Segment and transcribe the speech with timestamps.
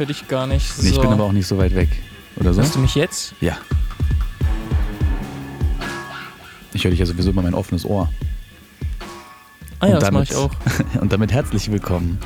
[0.00, 0.82] höre dich gar nicht.
[0.82, 1.90] Nee, ich bin aber auch nicht so weit weg.
[2.36, 2.62] Oder so?
[2.62, 3.34] Hörst du mich jetzt?
[3.40, 3.58] Ja.
[6.72, 8.10] Ich höre dich ja sowieso über mein offenes Ohr.
[9.78, 10.50] Ah ja, Und das mache ich auch.
[11.00, 12.18] Und damit herzlich willkommen.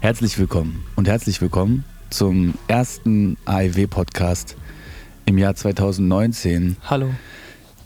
[0.00, 4.56] Herzlich willkommen und herzlich willkommen zum ersten AIW-Podcast
[5.24, 6.76] im Jahr 2019.
[6.84, 7.10] Hallo.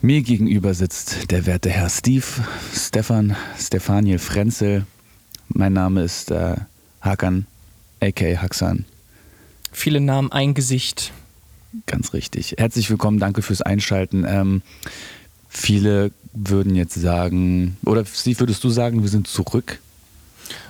[0.03, 2.27] Mir gegenüber sitzt der werte Herr Steve,
[2.75, 4.87] Stefan, Stefaniel Frenzel.
[5.49, 6.57] Mein Name ist äh,
[7.01, 7.47] Hakan,
[8.01, 8.43] a.k.a.
[8.43, 8.85] Haxan.
[9.73, 11.13] Viele Namen, ein Gesicht.
[11.87, 12.57] Ganz richtig.
[12.59, 14.25] Herzlich willkommen, danke fürs Einschalten.
[14.27, 14.63] Ähm,
[15.49, 19.79] viele würden jetzt sagen, oder Steve, würdest du sagen, wir sind zurück?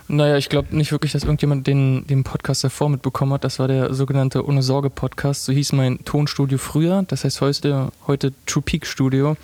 [0.07, 3.43] Naja, ich glaube nicht wirklich, dass irgendjemand den, den Podcast davor mitbekommen hat.
[3.43, 5.45] Das war der sogenannte Ohne Sorge Podcast.
[5.45, 7.03] So hieß mein Tonstudio früher.
[7.07, 9.37] Das heißt heute, heute True Peak Studio.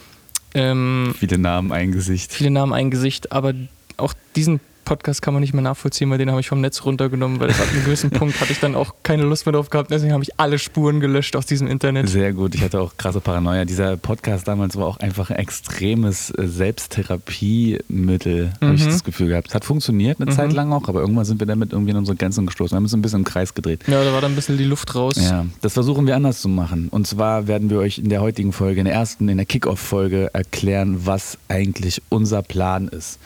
[0.54, 2.34] Ähm, Viele Namen, ein Gesicht.
[2.34, 3.32] viele Namen, ein Gesicht.
[3.32, 3.54] Aber
[3.96, 7.40] auch diesen Podcast kann man nicht mehr nachvollziehen, weil den habe ich vom Netz runtergenommen,
[7.40, 9.92] weil ab einem gewissen Punkt hatte ich dann auch keine Lust mehr drauf gehabt.
[9.92, 12.10] Deswegen habe ich alle Spuren gelöscht aus diesem Internet.
[12.10, 13.66] Sehr gut, ich hatte auch krasse Paranoia.
[13.66, 18.90] Dieser Podcast damals war auch einfach ein extremes äh, Selbsttherapiemittel, habe ich Mhm.
[18.90, 19.50] das Gefühl gehabt.
[19.50, 20.36] Es hat funktioniert eine Mhm.
[20.36, 22.72] Zeit lang auch, aber irgendwann sind wir damit irgendwie in unsere Grenzen gestoßen.
[22.74, 23.82] Wir haben uns ein bisschen im Kreis gedreht.
[23.88, 25.16] Ja, da war dann ein bisschen die Luft raus.
[25.18, 26.88] Ja, das versuchen wir anders zu machen.
[26.90, 30.30] Und zwar werden wir euch in der heutigen Folge, in der ersten, in der Kickoff-Folge
[30.34, 33.20] erklären, was eigentlich unser Plan ist.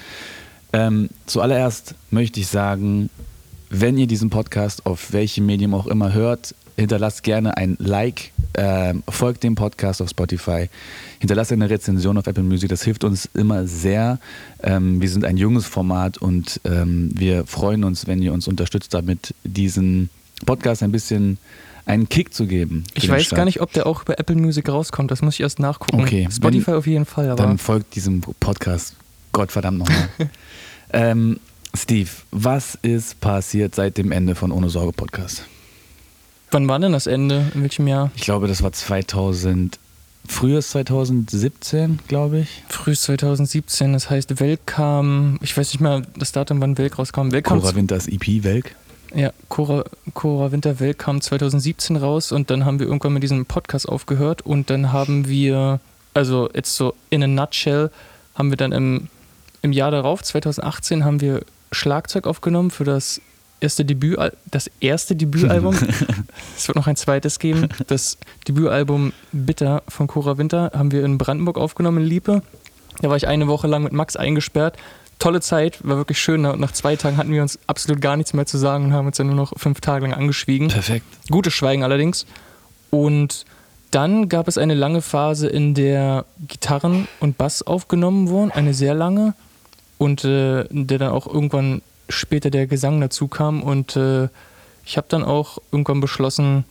[0.73, 3.09] Ähm, zuallererst möchte ich sagen,
[3.69, 9.03] wenn ihr diesen Podcast auf welchem Medium auch immer hört, hinterlasst gerne ein Like, ähm,
[9.07, 10.69] folgt dem Podcast auf Spotify,
[11.19, 14.19] hinterlasst eine Rezension auf Apple Music, das hilft uns immer sehr.
[14.63, 18.93] Ähm, wir sind ein junges Format und ähm, wir freuen uns, wenn ihr uns unterstützt,
[18.93, 20.09] damit diesen
[20.45, 21.37] Podcast ein bisschen
[21.85, 22.83] einen Kick zu geben.
[22.93, 23.37] Ich weiß Start.
[23.37, 25.11] gar nicht, ob der auch bei Apple Music rauskommt.
[25.11, 26.01] Das muss ich erst nachgucken.
[26.01, 28.95] Okay, Spotify wenn- auf jeden Fall, aber Dann folgt diesem Podcast.
[29.33, 30.09] Gottverdammt nochmal.
[30.93, 31.39] ähm,
[31.73, 35.43] Steve, was ist passiert seit dem Ende von Ohne Sorge Podcast?
[36.51, 37.51] wann war denn das Ende?
[37.55, 38.11] In welchem Jahr?
[38.15, 39.79] Ich glaube, das war 2000,
[40.27, 42.63] frühes 2017, glaube ich.
[42.69, 47.31] Früh 2017, das heißt Welk kam, ich weiß nicht mehr das Datum, wann Welk rauskam.
[47.31, 48.75] Welk Cora Winters EP Welk.
[49.13, 53.89] Ja, Cora, Cora Winterwelt kam 2017 raus und dann haben wir irgendwann mit diesem Podcast
[53.89, 55.81] aufgehört und dann haben wir,
[56.13, 57.91] also jetzt so in a nutshell,
[58.35, 59.09] haben wir dann im,
[59.61, 61.41] im Jahr darauf, 2018, haben wir
[61.71, 63.21] Schlagzeug aufgenommen für das
[63.59, 64.17] erste Debüt,
[64.49, 65.75] das erste Debütalbum.
[66.57, 67.69] es wird noch ein zweites geben.
[67.87, 68.17] Das
[68.47, 72.41] Debütalbum Bitter von Cora Winter haben wir in Brandenburg aufgenommen, in Liepe.
[73.01, 74.77] Da war ich eine Woche lang mit Max eingesperrt.
[75.19, 76.41] Tolle Zeit, war wirklich schön.
[76.41, 79.17] Nach zwei Tagen hatten wir uns absolut gar nichts mehr zu sagen und haben uns
[79.17, 80.69] dann nur noch fünf Tage lang angeschwiegen.
[80.69, 81.05] Perfekt.
[81.29, 82.25] Gutes Schweigen allerdings.
[82.89, 83.45] Und
[83.91, 88.95] dann gab es eine lange Phase, in der Gitarren und Bass aufgenommen wurden, eine sehr
[88.95, 89.35] lange.
[90.01, 93.61] Und äh, der dann auch irgendwann später der Gesang dazu kam.
[93.61, 94.29] Und äh,
[94.85, 96.65] ich habe dann auch irgendwann beschlossen,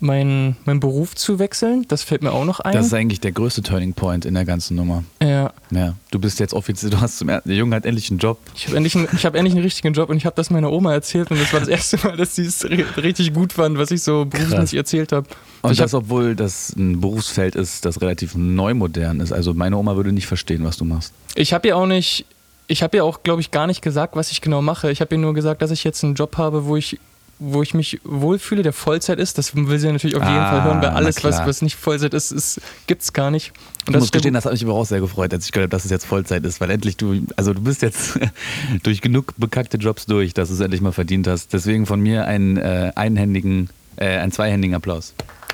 [0.00, 1.84] meinen meinen Beruf zu wechseln.
[1.86, 2.72] Das fällt mir auch noch ein.
[2.72, 5.04] Das ist eigentlich der größte Turning Point in der ganzen Nummer.
[5.22, 8.18] ja, Ja, du bist jetzt offiziell, du hast zum ersten, der Junge hat endlich einen
[8.18, 8.38] Job.
[8.56, 10.72] Ich habe endlich, einen- ich hab endlich einen richtigen Job und ich habe das meiner
[10.72, 13.78] Oma erzählt und das war das erste Mal, dass sie es ri- richtig gut fand,
[13.78, 15.28] was ich so berufsmäßig erzählt habe.
[15.62, 19.30] Und ich das, hab, obwohl das ein Berufsfeld ist, das relativ neu modern ist.
[19.30, 21.12] Also meine Oma würde nicht verstehen, was du machst.
[21.36, 22.26] ich habe ja auch nicht,
[22.72, 24.90] ich habe ja auch, glaube ich, gar nicht gesagt, was ich genau mache.
[24.90, 26.98] Ich habe ihr nur gesagt, dass ich jetzt einen Job habe, wo ich
[27.44, 30.62] wo ich mich wohlfühle, der Vollzeit ist, das will sie natürlich auf jeden Ah, Fall
[30.64, 33.48] hören, weil alles, was, was nicht Vollzeit ist, ist gibt es gar nicht.
[33.50, 35.50] Und Ich das muss ist gestehen, das hat mich aber auch sehr gefreut, als ich
[35.50, 38.16] gehört habe, dass es jetzt Vollzeit ist, weil endlich du, also du bist jetzt
[38.84, 41.52] durch genug bekackte Jobs durch, dass du es endlich mal verdient hast.
[41.52, 45.12] Deswegen von mir einen äh, einhändigen, äh, einen zweihändigen Applaus.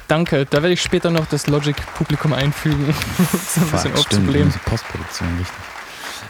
[0.08, 2.84] Danke, da werde ich später noch das Logic-Publikum einfügen,
[3.18, 4.52] um es ein bisschen aufzublähen.
[4.66, 5.56] Postproduktion, richtig.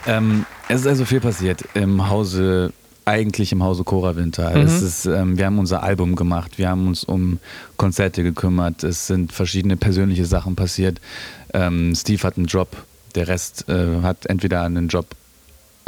[0.06, 2.72] Ähm, es ist also viel passiert im Hause,
[3.04, 4.50] eigentlich im Hause Cora Winter.
[4.50, 4.62] Mhm.
[4.62, 7.38] Es ist, ähm, wir haben unser Album gemacht, wir haben uns um
[7.76, 11.00] Konzerte gekümmert, es sind verschiedene persönliche Sachen passiert.
[11.54, 12.68] Ähm, Steve hat einen Job,
[13.14, 15.06] der Rest äh, hat entweder einen Job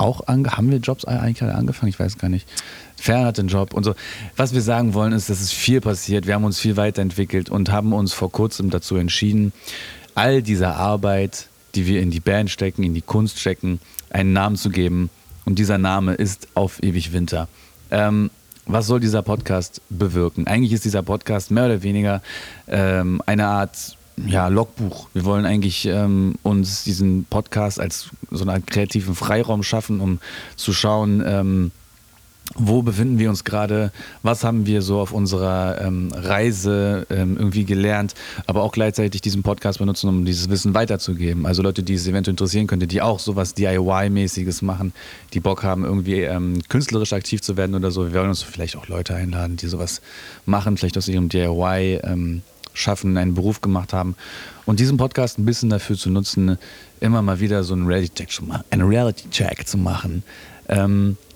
[0.00, 1.90] auch ange haben wir Jobs eigentlich alle angefangen?
[1.90, 2.48] Ich weiß gar nicht.
[2.96, 3.94] Fern hat einen Job und so.
[4.36, 6.26] Was wir sagen wollen, ist, dass es viel passiert.
[6.26, 9.52] Wir haben uns viel weiterentwickelt und haben uns vor kurzem dazu entschieden,
[10.14, 13.80] all dieser Arbeit, die wir in die Band stecken, in die Kunst stecken,
[14.10, 15.10] einen Namen zu geben.
[15.44, 17.48] Und dieser Name ist Auf ewig Winter.
[17.90, 18.30] Ähm,
[18.66, 20.46] was soll dieser Podcast bewirken?
[20.46, 22.22] Eigentlich ist dieser Podcast mehr oder weniger
[22.68, 23.96] ähm, eine Art
[24.26, 25.08] ja, Logbuch.
[25.14, 30.20] Wir wollen eigentlich ähm, uns diesen Podcast als so eine Art kreativen Freiraum schaffen, um
[30.56, 31.72] zu schauen, ähm,
[32.56, 33.92] wo befinden wir uns gerade,
[34.22, 38.14] was haben wir so auf unserer ähm, Reise ähm, irgendwie gelernt,
[38.46, 41.46] aber auch gleichzeitig diesen Podcast benutzen, um dieses Wissen weiterzugeben.
[41.46, 44.92] Also Leute, die es eventuell interessieren könnte, die auch sowas DIY-mäßiges machen,
[45.32, 48.12] die Bock haben, irgendwie ähm, künstlerisch aktiv zu werden oder so.
[48.12, 50.00] Wir wollen uns vielleicht auch Leute einladen, die sowas
[50.44, 52.42] machen, vielleicht aus ihrem DIY ähm,
[52.74, 54.16] schaffen, einen Beruf gemacht haben.
[54.66, 56.58] Und diesen Podcast ein bisschen dafür zu nutzen,
[57.00, 60.22] immer mal wieder so einen Reality-Check zu machen, einen Reality-Check zu machen.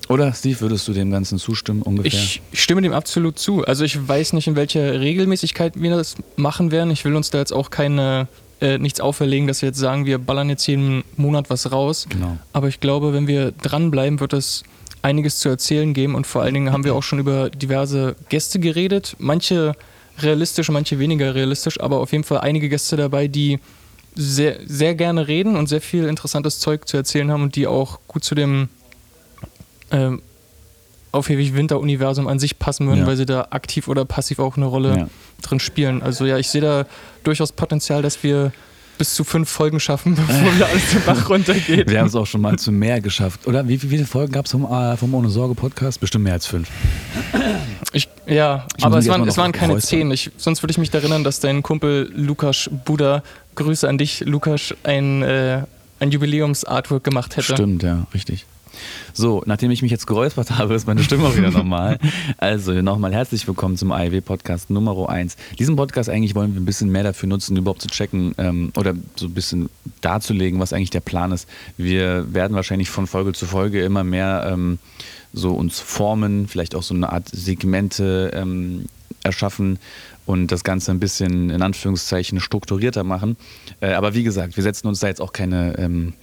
[0.07, 2.11] Oder Steve, würdest du dem Ganzen zustimmen ungefähr?
[2.11, 3.65] Ich stimme dem absolut zu.
[3.65, 6.91] Also ich weiß nicht, in welcher Regelmäßigkeit wir das machen werden.
[6.91, 8.27] Ich will uns da jetzt auch keine
[8.61, 12.07] äh, nichts auferlegen, dass wir jetzt sagen, wir ballern jetzt jeden Monat was raus.
[12.09, 12.37] Genau.
[12.53, 14.63] Aber ich glaube, wenn wir dranbleiben, wird es
[15.01, 18.59] einiges zu erzählen geben und vor allen Dingen haben wir auch schon über diverse Gäste
[18.59, 19.15] geredet.
[19.19, 19.75] Manche
[20.19, 23.59] realistisch, manche weniger realistisch, aber auf jeden Fall einige Gäste dabei, die
[24.15, 27.99] sehr, sehr gerne reden und sehr viel interessantes Zeug zu erzählen haben und die auch
[28.07, 28.69] gut zu dem
[29.91, 30.21] ähm,
[31.11, 33.07] auf ewig Winter-Universum an sich passen würden, Ja.
[33.07, 35.07] weil sie da aktiv oder passiv auch eine Rolle Ja.
[35.41, 36.01] drin spielen.
[36.01, 36.85] Also ja, ich sehe da
[37.23, 38.51] durchaus Potenzial, dass wir
[38.97, 41.89] bis zu fünf Folgen schaffen, bevor wir alles den Bach runtergeht.
[41.89, 43.45] Wir haben es auch schon mal zu mehr geschafft.
[43.47, 45.99] Oder wie, wie viele Folgen gab es vom, äh, vom Ohne Sorge Podcast?
[45.99, 46.69] Bestimmt mehr als fünf.
[47.93, 50.11] Ich, ja, Ich aber es waren, es waren keine zehn.
[50.11, 53.23] Ich, sonst würde ich mich erinnern, dass dein Kumpel Lukas Buda,
[53.55, 55.63] Grüße an dich, Lukas, ein, äh,
[55.99, 57.53] ein Jubiläums-Artwork gemacht hätte.
[57.53, 58.45] Stimmt, ja, richtig.
[59.13, 61.99] So, nachdem ich mich jetzt geräuspert habe, ist meine Stimme auch wieder normal.
[62.37, 65.37] Also nochmal herzlich willkommen zum AIW-Podcast Nummer 1.
[65.57, 68.93] Diesen Podcast eigentlich wollen wir ein bisschen mehr dafür nutzen, überhaupt zu checken ähm, oder
[69.15, 69.69] so ein bisschen
[70.01, 71.47] darzulegen, was eigentlich der Plan ist.
[71.77, 74.79] Wir werden wahrscheinlich von Folge zu Folge immer mehr ähm,
[75.33, 78.85] so uns formen, vielleicht auch so eine Art Segmente ähm,
[79.23, 79.79] erschaffen
[80.25, 83.37] und das Ganze ein bisschen in Anführungszeichen strukturierter machen.
[83.81, 86.13] Äh, aber wie gesagt, wir setzen uns da jetzt auch keine ähm,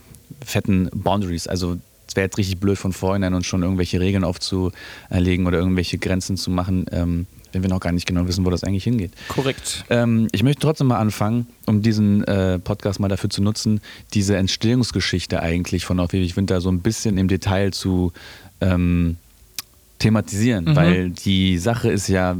[0.44, 1.46] fetten Boundaries.
[1.46, 1.76] Also
[2.08, 6.37] es wäre jetzt richtig blöd von vornherein uns schon irgendwelche Regeln aufzuerlegen oder irgendwelche Grenzen
[6.37, 9.12] zu machen, ähm, wenn wir noch gar nicht genau wissen, wo das eigentlich hingeht.
[9.28, 9.84] Korrekt.
[9.90, 13.81] Ähm, ich möchte trotzdem mal anfangen, um diesen äh, Podcast mal dafür zu nutzen,
[14.14, 18.12] diese Entstehungsgeschichte eigentlich von Auf ewig Winter so ein bisschen im Detail zu
[18.60, 19.16] ähm,
[19.98, 20.76] thematisieren, Mhm.
[20.76, 22.37] weil die Sache ist ja,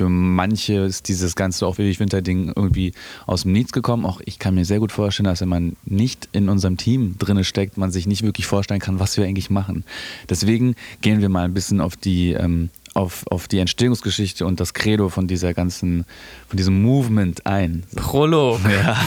[0.00, 2.94] für manche ist dieses ganze Auf ewig Winter-Ding irgendwie
[3.26, 4.06] aus dem Nichts gekommen.
[4.06, 7.44] Auch ich kann mir sehr gut vorstellen, dass wenn man nicht in unserem Team drinne
[7.44, 9.84] steckt, man sich nicht wirklich vorstellen kann, was wir eigentlich machen.
[10.30, 14.72] Deswegen gehen wir mal ein bisschen auf die ähm, auf, auf die Entstehungsgeschichte und das
[14.72, 16.06] Credo von dieser ganzen,
[16.48, 17.82] von diesem Movement ein.
[17.94, 18.58] Prolog.
[18.64, 19.04] Ja.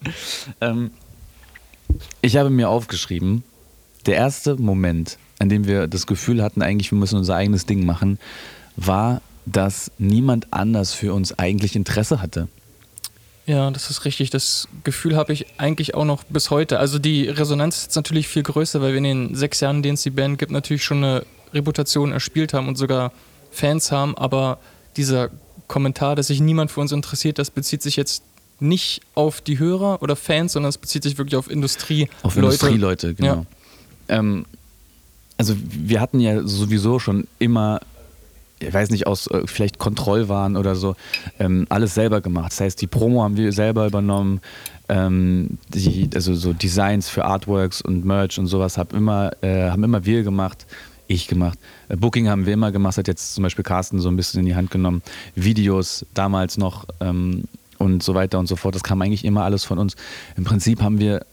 [0.62, 0.90] ähm,
[2.22, 3.44] ich habe mir aufgeschrieben,
[4.06, 7.84] der erste Moment, an dem wir das Gefühl hatten, eigentlich wir müssen unser eigenes Ding
[7.84, 8.18] machen,
[8.76, 9.20] war,
[9.52, 12.48] dass niemand anders für uns eigentlich Interesse hatte.
[13.46, 14.30] Ja, das ist richtig.
[14.30, 16.78] Das Gefühl habe ich eigentlich auch noch bis heute.
[16.78, 19.82] Also die Resonanz ist jetzt natürlich viel größer, weil wir in den sechs Jahren, in
[19.82, 23.12] denen es die Band gibt, natürlich schon eine Reputation erspielt haben und sogar
[23.50, 24.16] Fans haben.
[24.16, 24.58] Aber
[24.96, 25.30] dieser
[25.66, 28.22] Kommentar, dass sich niemand für uns interessiert, das bezieht sich jetzt
[28.60, 32.08] nicht auf die Hörer oder Fans, sondern es bezieht sich wirklich auf Industrie.
[32.22, 33.46] Auf Industrieleute, genau.
[34.08, 34.44] Ähm,
[35.38, 37.80] also wir hatten ja sowieso schon immer,
[38.60, 40.96] ich weiß nicht, aus äh, vielleicht Kontrollwahn oder so,
[41.38, 42.52] ähm, alles selber gemacht.
[42.52, 44.40] Das heißt, die Promo haben wir selber übernommen,
[44.88, 49.84] ähm, die, also so Designs für Artworks und Merch und sowas hab immer, äh, haben
[49.84, 50.66] immer wir gemacht.
[51.06, 51.58] Ich gemacht.
[51.88, 54.46] Äh, Booking haben wir immer gemacht, hat jetzt zum Beispiel Carsten so ein bisschen in
[54.46, 55.02] die Hand genommen.
[55.34, 57.44] Videos damals noch ähm,
[57.78, 58.74] und so weiter und so fort.
[58.74, 59.96] Das kam eigentlich immer alles von uns.
[60.36, 61.24] Im Prinzip haben wir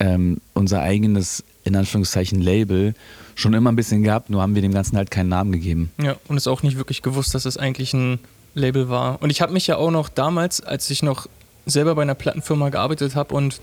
[0.00, 2.94] ähm, unser eigenes, in Anführungszeichen, Label
[3.34, 5.92] schon immer ein bisschen gehabt, nur haben wir dem Ganzen halt keinen Namen gegeben.
[6.02, 8.18] Ja, und es auch nicht wirklich gewusst, dass es eigentlich ein
[8.54, 9.22] Label war.
[9.22, 11.26] Und ich habe mich ja auch noch damals, als ich noch
[11.66, 13.60] selber bei einer Plattenfirma gearbeitet habe und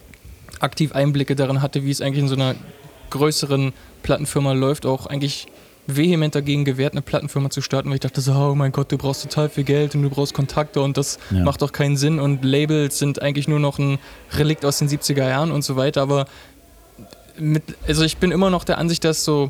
[0.61, 2.55] aktiv Einblicke darin hatte, wie es eigentlich in so einer
[3.09, 5.47] größeren Plattenfirma läuft, auch eigentlich
[5.87, 8.97] vehement dagegen gewehrt, eine Plattenfirma zu starten, weil ich dachte so, oh mein Gott, du
[8.97, 11.43] brauchst total viel Geld und du brauchst Kontakte und das Ja.
[11.43, 13.99] macht doch keinen Sinn und Labels sind eigentlich nur noch ein
[14.33, 16.25] Relikt aus den 70er Jahren und so weiter, aber
[17.39, 19.49] mit, also ich bin immer noch der Ansicht, dass so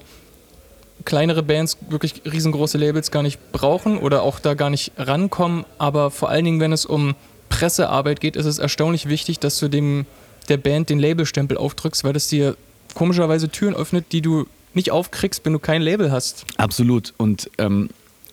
[1.04, 5.66] kleinere Bands wirklich riesengroße Labels gar nicht brauchen oder auch da gar nicht rankommen.
[5.78, 7.16] Aber vor allen Dingen, wenn es um
[7.50, 10.06] Pressearbeit geht, ist es erstaunlich wichtig, dass du dem
[10.50, 12.56] der Band den Labelstempel aufdrückst, weil das dir
[12.94, 16.46] komischerweise Türen öffnet, die du nicht aufkriegst, wenn du kein Label hast.
[16.58, 17.14] Absolut.
[17.18, 17.90] Und ähm,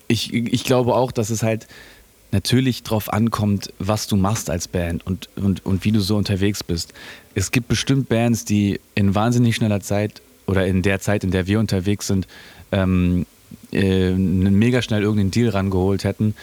[0.07, 1.67] ich, ich glaube auch, dass es halt
[2.33, 6.63] natürlich drauf ankommt, was du machst als Band und, und, und wie du so unterwegs
[6.63, 6.93] bist.
[7.35, 11.47] Es gibt bestimmt Bands, die in wahnsinnig schneller Zeit oder in der Zeit, in der
[11.47, 12.27] wir unterwegs sind,
[12.71, 13.25] ähm,
[13.71, 16.35] äh, mega schnell irgendeinen Deal rangeholt hätten.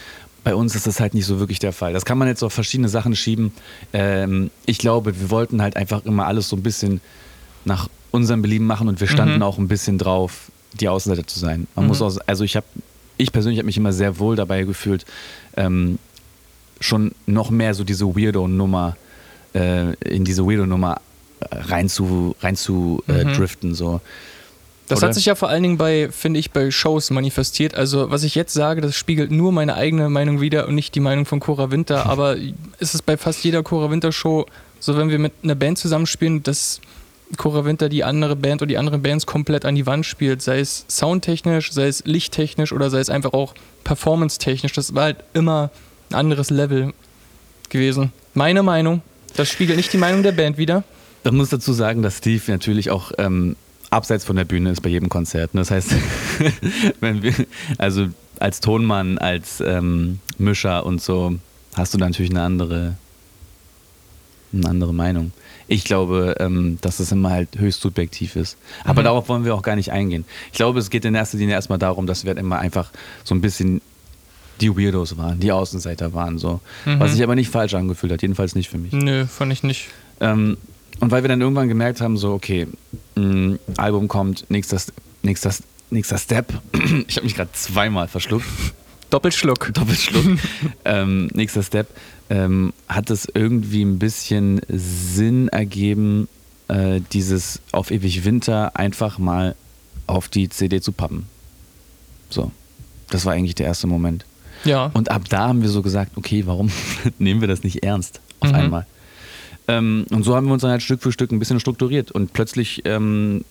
[0.43, 1.93] Bei uns ist das halt nicht so wirklich der Fall.
[1.93, 3.51] Das kann man jetzt auf verschiedene Sachen schieben.
[3.93, 6.99] Ähm, ich glaube, wir wollten halt einfach immer alles so ein bisschen
[7.63, 9.43] nach unserem Belieben machen und wir standen Mhm.
[9.43, 11.67] auch ein bisschen drauf, die Außenseiter zu sein.
[11.75, 11.89] Man mhm.
[11.89, 12.65] muss auch, also ich habe,
[13.21, 15.05] ich persönlich habe mich immer sehr wohl dabei gefühlt,
[15.55, 15.99] ähm,
[16.79, 18.97] schon noch mehr so diese Weirdo-Nummer,
[19.53, 20.99] äh, in diese Weirdo-Nummer
[21.51, 23.33] rein zu, rein zu äh, mhm.
[23.33, 23.75] driften.
[23.75, 24.01] So.
[24.87, 25.07] Das Oder?
[25.07, 27.75] hat sich ja vor allen Dingen bei, finde ich, bei Shows manifestiert.
[27.75, 30.99] Also, was ich jetzt sage, das spiegelt nur meine eigene Meinung wider und nicht die
[30.99, 32.05] Meinung von Cora Winter.
[32.07, 34.45] Aber ist es bei fast jeder Cora Winter Show
[34.81, 36.81] so, wenn wir mit einer Band zusammenspielen, dass
[37.37, 40.59] Cora Winter die andere Band oder die anderen Bands komplett an die Wand spielt, sei
[40.59, 44.73] es soundtechnisch, sei es lichttechnisch oder sei es einfach auch performance-technisch.
[44.73, 45.71] Das war halt immer
[46.09, 46.93] ein anderes Level
[47.69, 48.11] gewesen.
[48.33, 49.01] Meine Meinung.
[49.35, 50.83] Das spiegelt nicht die Meinung der Band wider.
[51.23, 53.55] Ich muss dazu sagen, dass Steve natürlich auch ähm,
[53.89, 55.51] abseits von der Bühne ist bei jedem Konzert.
[55.53, 55.95] Das heißt,
[56.99, 57.33] wenn wir,
[57.77, 58.07] also
[58.39, 61.35] als Tonmann, als ähm, Mischer und so,
[61.75, 62.95] hast du natürlich eine andere,
[64.51, 65.31] eine andere Meinung.
[65.71, 68.57] Ich glaube, ähm, dass es immer halt höchst subjektiv ist.
[68.83, 69.05] Aber mhm.
[69.05, 70.25] darauf wollen wir auch gar nicht eingehen.
[70.51, 72.91] Ich glaube, es geht in erster Linie erstmal darum, dass wir halt immer einfach
[73.23, 73.79] so ein bisschen
[74.59, 76.59] die Weirdos waren, die Außenseiter waren, so.
[76.85, 76.99] Mhm.
[76.99, 78.91] Was sich aber nicht falsch angefühlt hat, jedenfalls nicht für mich.
[78.91, 79.87] Nö, fand ich nicht.
[80.19, 80.57] Ähm,
[80.99, 82.67] und weil wir dann irgendwann gemerkt haben, so, okay,
[83.15, 84.77] mh, mm, Album kommt, nächster,
[85.23, 85.55] nächster,
[85.89, 86.51] nächster Step.
[87.07, 88.45] ich habe mich gerade zweimal verschluckt.
[89.11, 89.71] Doppelschluck.
[89.73, 90.39] Doppelschluck.
[90.85, 91.87] ähm, nächster Step.
[92.29, 96.27] Ähm, hat es irgendwie ein bisschen Sinn ergeben,
[96.69, 99.55] äh, dieses auf ewig Winter einfach mal
[100.07, 101.27] auf die CD zu pappen.
[102.29, 102.51] So.
[103.09, 104.25] Das war eigentlich der erste Moment.
[104.63, 104.89] Ja.
[104.93, 106.71] Und ab da haben wir so gesagt, okay, warum
[107.19, 108.55] nehmen wir das nicht ernst auf mhm.
[108.55, 108.87] einmal?
[109.67, 112.33] Ähm, und so haben wir uns dann halt Stück für Stück ein bisschen strukturiert und
[112.33, 113.43] plötzlich ähm,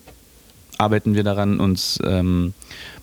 [0.80, 2.54] arbeiten wir daran, uns ähm,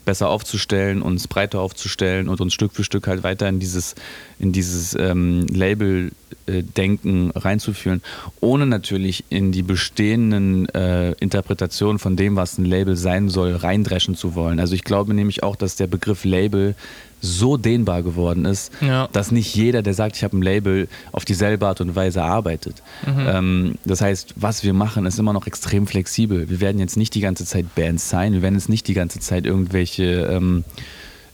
[0.03, 3.93] besser aufzustellen, uns breiter aufzustellen und uns Stück für Stück halt weiter in dieses,
[4.39, 8.01] in dieses ähm, Label-Denken reinzuführen,
[8.39, 14.15] ohne natürlich in die bestehenden äh, Interpretationen von dem, was ein Label sein soll, reindreschen
[14.15, 14.59] zu wollen.
[14.59, 16.73] Also ich glaube nämlich auch, dass der Begriff Label
[17.21, 19.07] so dehnbar geworden ist, ja.
[19.11, 22.83] dass nicht jeder, der sagt, ich habe ein Label, auf dieselbe Art und Weise arbeitet.
[23.05, 23.27] Mhm.
[23.27, 26.49] Ähm, das heißt, was wir machen, ist immer noch extrem flexibel.
[26.49, 29.19] Wir werden jetzt nicht die ganze Zeit Bands sein, wir werden jetzt nicht die ganze
[29.19, 30.63] Zeit irgendwelche ähm,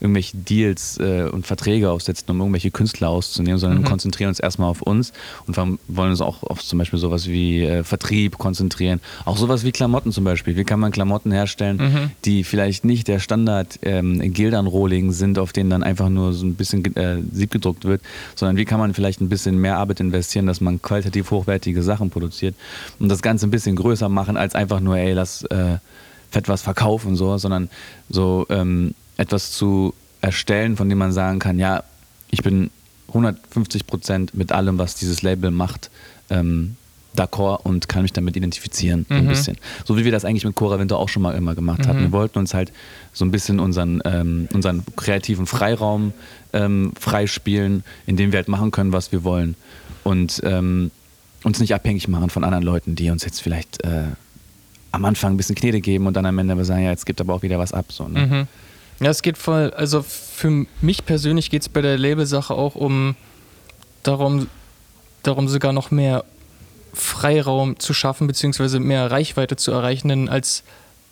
[0.04, 3.86] irgendwelche Deals äh, und Verträge aufsetzen, um irgendwelche Künstler auszunehmen, sondern mhm.
[3.86, 5.14] konzentrieren uns erstmal auf uns
[5.48, 9.00] und wollen uns auch auf zum Beispiel sowas wie äh, Vertrieb konzentrieren.
[9.24, 10.58] Auch sowas wie Klamotten zum Beispiel.
[10.58, 12.12] Wie kann man Klamotten herstellen, mhm.
[12.26, 16.56] die vielleicht nicht der Standard ähm, Gildern-Rohling sind, auf denen dann einfach nur so ein
[16.56, 18.02] bisschen äh, Sieb gedruckt wird,
[18.36, 22.10] sondern wie kann man vielleicht ein bisschen mehr Arbeit investieren, dass man qualitativ hochwertige Sachen
[22.10, 22.56] produziert
[23.00, 25.78] und das Ganze ein bisschen größer machen, als einfach nur, ey, lass äh,
[26.30, 27.70] fett was verkaufen, so, sondern
[28.10, 31.84] so ähm, etwas zu erstellen, von dem man sagen kann, ja,
[32.32, 32.70] ich bin
[33.10, 35.92] 150 Prozent mit allem, was dieses Label macht,
[36.30, 36.76] ähm,
[37.16, 39.18] d'accord und kann mich damit identifizieren, mhm.
[39.18, 39.58] ein bisschen.
[39.86, 41.88] So wie wir das eigentlich mit Cora Winter auch schon mal immer gemacht mhm.
[41.88, 42.00] hatten.
[42.00, 42.72] Wir wollten uns halt
[43.12, 46.14] so ein bisschen unseren, ähm, unseren kreativen Freiraum
[46.54, 49.56] ähm, freispielen, in dem wir halt machen können, was wir wollen.
[50.04, 50.92] Und ähm,
[51.44, 54.06] uns nicht abhängig machen von anderen Leuten, die uns jetzt vielleicht äh,
[54.92, 57.34] am Anfang ein bisschen Knete geben und dann am Ende sagen, ja, jetzt gibt aber
[57.34, 57.92] auch wieder was ab.
[57.92, 58.26] So, ne?
[58.26, 58.48] mhm.
[59.04, 63.16] Ja, es geht voll, also für mich persönlich geht es bei der Labelsache auch um
[64.04, 64.48] darum,
[65.24, 66.24] darum sogar noch mehr
[66.94, 70.08] Freiraum zu schaffen, beziehungsweise mehr Reichweite zu erreichen.
[70.08, 70.64] Denn als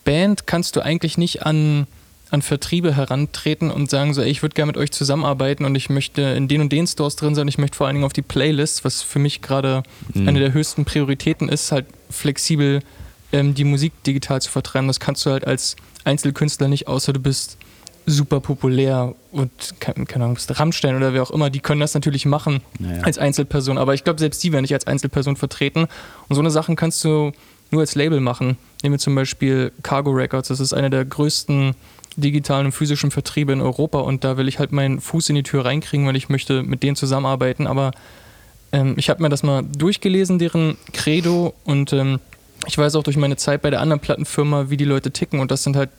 [0.06, 1.88] Band kannst du eigentlich nicht an,
[2.30, 5.90] an Vertriebe herantreten und sagen so, ey, ich würde gerne mit euch zusammenarbeiten und ich
[5.90, 8.22] möchte in den und den Stores drin sein, ich möchte vor allen Dingen auf die
[8.22, 9.84] Playlist, was für mich gerade
[10.14, 10.30] mhm.
[10.30, 12.82] eine der höchsten Prioritäten ist, halt flexibel
[13.34, 14.88] ähm, die Musik digital zu vertreiben.
[14.88, 17.58] Das kannst du halt als Einzelkünstler nicht, außer du bist
[18.06, 22.62] super populär und keine, Ahnung, Rammstein oder wer auch immer, die können das natürlich machen
[22.80, 23.04] naja.
[23.04, 25.88] als Einzelperson, aber ich glaube, selbst die werden nicht als Einzelperson vertreten.
[26.28, 27.32] Und so eine Sachen kannst du
[27.70, 28.58] nur als Label machen.
[28.84, 31.76] Nehmen wir zum Beispiel Cargo Records, das ist einer der größten
[32.18, 35.44] digitalen und physischen Vertriebe in Europa und da will ich halt meinen Fuß in die
[35.44, 37.68] Tür reinkriegen, weil ich möchte mit denen zusammenarbeiten.
[37.68, 37.92] Aber
[38.74, 42.20] ähm, ich habe mir das mal durchgelesen, deren Credo und ähm,
[42.68, 45.52] ich weiß auch durch meine Zeit bei der anderen Plattenfirma, wie die Leute ticken und
[45.52, 45.90] das sind halt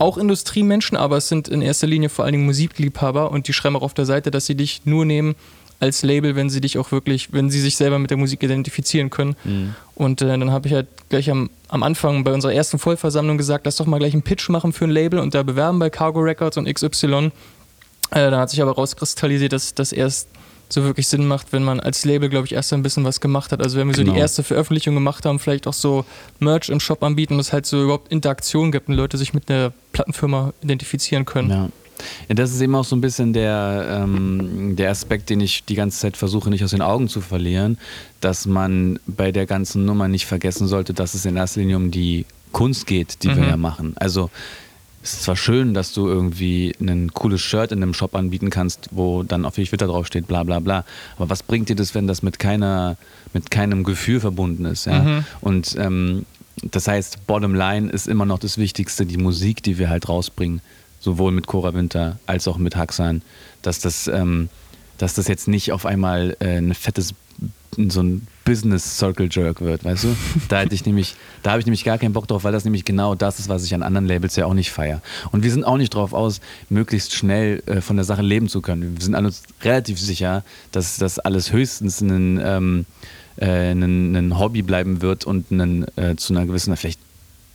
[0.00, 3.76] auch Industriemenschen, aber es sind in erster Linie vor allen Dingen Musikliebhaber und die schreiben
[3.76, 5.34] auch auf der Seite, dass sie dich nur nehmen
[5.78, 9.10] als Label, wenn sie dich auch wirklich, wenn sie sich selber mit der Musik identifizieren
[9.10, 9.34] können.
[9.44, 9.74] Mhm.
[9.94, 13.64] Und äh, dann habe ich halt gleich am, am Anfang bei unserer ersten Vollversammlung gesagt,
[13.66, 16.20] lass doch mal gleich einen Pitch machen für ein Label und da bewerben bei Cargo
[16.20, 17.30] Records und XY.
[18.10, 20.28] Äh, da hat sich aber rauskristallisiert, dass das erst
[20.72, 23.52] so wirklich Sinn macht, wenn man als Label, glaube ich, erst ein bisschen was gemacht
[23.52, 23.62] hat.
[23.62, 23.96] Also wenn wir genau.
[23.96, 24.20] so die genau.
[24.20, 26.04] erste Veröffentlichung gemacht haben, vielleicht auch so
[26.38, 29.50] Merch im Shop anbieten, dass es halt so überhaupt Interaktion gibt und Leute sich mit
[29.50, 31.50] einer Plattenfirma identifizieren können.
[31.50, 31.68] Ja.
[32.28, 35.74] Ja, das ist eben auch so ein bisschen der, ähm, der Aspekt, den ich die
[35.74, 37.78] ganze Zeit versuche, nicht aus den Augen zu verlieren,
[38.22, 41.90] dass man bei der ganzen Nummer nicht vergessen sollte, dass es in erster Linie um
[41.90, 43.36] die Kunst geht, die mhm.
[43.36, 43.94] wir ja machen.
[43.96, 44.30] Also
[45.02, 48.88] es ist zwar schön, dass du irgendwie ein cooles Shirt in einem Shop anbieten kannst,
[48.90, 50.84] wo dann auf Twitter draufsteht, bla bla bla.
[51.16, 52.96] Aber was bringt dir das, wenn das mit keiner,
[53.32, 54.84] mit keinem Gefühl verbunden ist?
[54.84, 55.02] Ja?
[55.02, 55.24] Mhm.
[55.40, 56.26] Und ähm,
[56.62, 60.60] das heißt, bottom line ist immer noch das Wichtigste, die Musik, die wir halt rausbringen,
[61.00, 63.22] sowohl mit Cora Winter als auch mit Haxan,
[63.62, 64.50] dass das, ähm,
[64.98, 67.14] dass das jetzt nicht auf einmal äh, ein fettes
[67.88, 70.16] so ein Business Circle Jerk wird, weißt du?
[70.48, 71.14] Da hätte ich nämlich,
[71.44, 73.64] da habe ich nämlich gar keinen Bock drauf, weil das nämlich genau das ist, was
[73.64, 75.02] ich an anderen Labels ja auch nicht feiere.
[75.30, 78.60] Und wir sind auch nicht drauf aus, möglichst schnell äh, von der Sache leben zu
[78.60, 78.96] können.
[78.96, 80.42] Wir sind uns relativ sicher,
[80.72, 82.86] dass das alles höchstens ein, ähm,
[83.36, 86.98] äh, Hobby bleiben wird und ein, äh, zu einer gewissen, vielleicht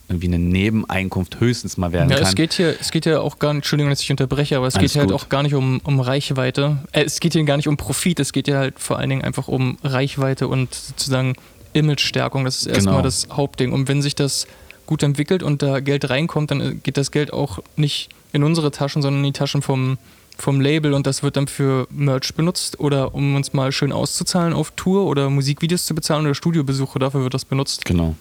[0.08, 2.28] irgendwie eine Nebeneinkunft höchstens mal werden ja, kann.
[2.28, 4.76] Es geht hier, es geht ja auch gar nicht, Entschuldigung, dass ich unterbreche, aber es
[4.76, 6.78] Alles geht halt auch gar nicht um, um Reichweite.
[6.92, 9.24] Äh, es geht hier gar nicht um Profit, es geht hier halt vor allen Dingen
[9.24, 11.34] einfach um Reichweite und sozusagen
[11.74, 12.46] Image-Stärkung.
[12.46, 13.04] Das ist erstmal genau.
[13.04, 13.72] das Hauptding.
[13.74, 14.48] Und wenn sich das
[14.86, 19.02] gut entwickelt und da Geld reinkommt, dann geht das Geld auch nicht in unsere Taschen,
[19.02, 19.98] sondern in die Taschen vom,
[20.38, 24.54] vom Label und das wird dann für Merch benutzt oder um uns mal schön auszuzahlen
[24.54, 27.86] auf Tour oder Musikvideos zu bezahlen oder Studiobesuche, dafür wird das benutzt.
[27.86, 28.16] Genau.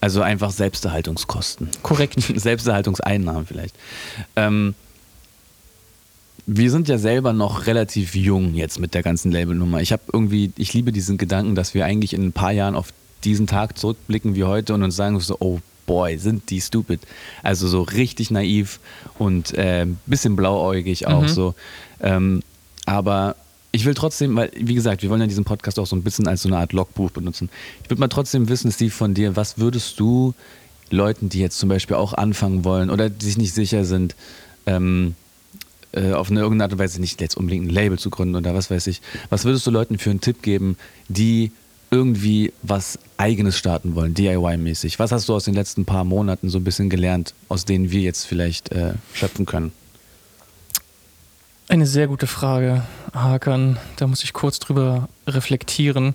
[0.00, 1.68] Also einfach Selbsterhaltungskosten.
[1.82, 2.20] Korrekt.
[2.34, 3.74] Selbsterhaltungseinnahmen vielleicht.
[4.36, 4.74] Ähm,
[6.46, 9.80] wir sind ja selber noch relativ jung jetzt mit der ganzen Labelnummer.
[9.80, 12.92] Ich habe irgendwie, ich liebe diesen Gedanken, dass wir eigentlich in ein paar Jahren auf
[13.24, 17.00] diesen Tag zurückblicken wie heute und uns sagen so, oh boy, sind die stupid.
[17.42, 18.80] Also so richtig naiv
[19.18, 21.28] und äh, bisschen blauäugig auch mhm.
[21.28, 21.54] so.
[22.00, 22.42] Ähm,
[22.86, 23.36] aber
[23.72, 26.26] ich will trotzdem, weil, wie gesagt, wir wollen ja diesen Podcast auch so ein bisschen
[26.26, 27.50] als so eine Art Logbuch benutzen.
[27.82, 30.34] Ich würde mal trotzdem wissen, Steve, von dir, was würdest du
[30.90, 34.16] Leuten, die jetzt zum Beispiel auch anfangen wollen oder die sich nicht sicher sind,
[34.66, 35.14] ähm,
[35.92, 38.54] äh, auf eine irgendeine Art und Weise nicht jetzt unbedingt ein Label zu gründen oder
[38.54, 40.76] was weiß ich, was würdest du Leuten für einen Tipp geben,
[41.08, 41.52] die
[41.90, 44.98] irgendwie was Eigenes starten wollen, DIY-mäßig?
[44.98, 48.00] Was hast du aus den letzten paar Monaten so ein bisschen gelernt, aus denen wir
[48.00, 49.72] jetzt vielleicht äh, schöpfen können?
[51.70, 52.82] Eine sehr gute Frage,
[53.14, 53.76] Hakan.
[53.94, 56.14] Da muss ich kurz drüber reflektieren.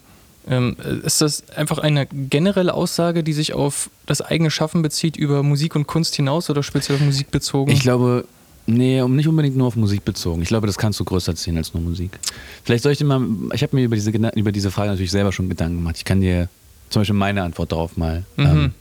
[0.49, 5.43] Ähm, ist das einfach eine generelle Aussage, die sich auf das eigene Schaffen bezieht, über
[5.43, 7.71] Musik und Kunst hinaus oder speziell auf Musik bezogen?
[7.71, 8.25] Ich glaube,
[8.67, 10.41] nee, nicht unbedingt nur auf Musik bezogen.
[10.41, 12.19] Ich glaube, das kannst du größer ziehen als nur Musik.
[12.65, 15.31] Vielleicht soll ich dir mal, ich habe mir über diese, über diese Frage natürlich selber
[15.31, 15.95] schon Gedanken gemacht.
[15.95, 16.49] Ich kann dir
[16.89, 18.45] zum Beispiel meine Antwort darauf mal mhm.
[18.45, 18.73] ähm,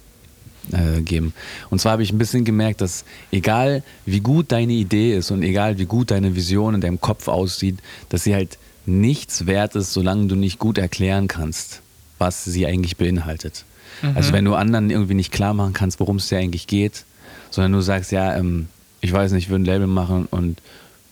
[0.72, 1.34] äh, geben.
[1.70, 5.42] Und zwar habe ich ein bisschen gemerkt, dass egal wie gut deine Idee ist und
[5.42, 9.92] egal wie gut deine Vision in deinem Kopf aussieht, dass sie halt nichts wert ist,
[9.92, 11.80] solange du nicht gut erklären kannst,
[12.18, 13.64] was sie eigentlich beinhaltet.
[14.02, 14.16] Mhm.
[14.16, 17.04] Also wenn du anderen irgendwie nicht klar machen kannst, worum es dir eigentlich geht,
[17.50, 18.68] sondern du sagst, ja, ähm,
[19.00, 20.60] ich weiß nicht, ich würde ein Label machen und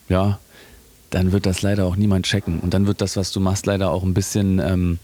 [0.09, 0.38] ja,
[1.11, 2.61] dann wird das leider auch niemand checken.
[2.61, 4.99] Und dann wird das, was du machst, leider auch ein bisschen, ähm,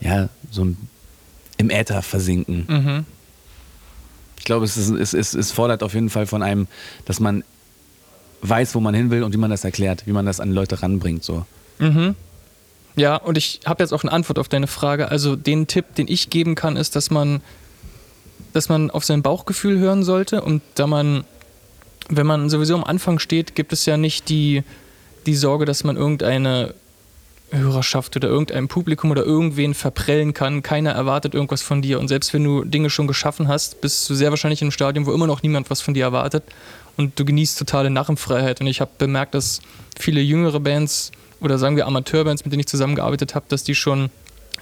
[0.00, 0.76] ja, so ein,
[1.58, 2.64] im Äther versinken.
[2.66, 3.06] Mhm.
[4.42, 6.66] Ich glaube, es, ist, es, ist, es fordert auf jeden Fall von einem,
[7.04, 7.44] dass man
[8.40, 10.82] weiß, wo man hin will und wie man das erklärt, wie man das an Leute
[10.82, 11.22] ranbringt.
[11.22, 11.46] So.
[11.78, 12.16] Mhm.
[12.96, 15.12] Ja, und ich habe jetzt auch eine Antwort auf deine Frage.
[15.12, 17.40] Also den Tipp, den ich geben kann, ist, dass man,
[18.52, 21.22] dass man auf sein Bauchgefühl hören sollte und da man,
[22.08, 24.64] wenn man sowieso am Anfang steht, gibt es ja nicht die,
[25.24, 26.74] die Sorge, dass man irgendeine
[27.58, 30.62] Hörerschaft oder irgendein Publikum oder irgendwen verprellen kann.
[30.62, 32.00] Keiner erwartet irgendwas von dir.
[32.00, 35.06] Und selbst wenn du Dinge schon geschaffen hast, bist du sehr wahrscheinlich in einem Stadium,
[35.06, 36.44] wo immer noch niemand was von dir erwartet.
[36.96, 38.60] Und du genießt totale Narrenfreiheit.
[38.60, 39.60] Und ich habe bemerkt, dass
[39.98, 44.10] viele jüngere Bands oder sagen wir Amateurbands, mit denen ich zusammengearbeitet habe, dass die schon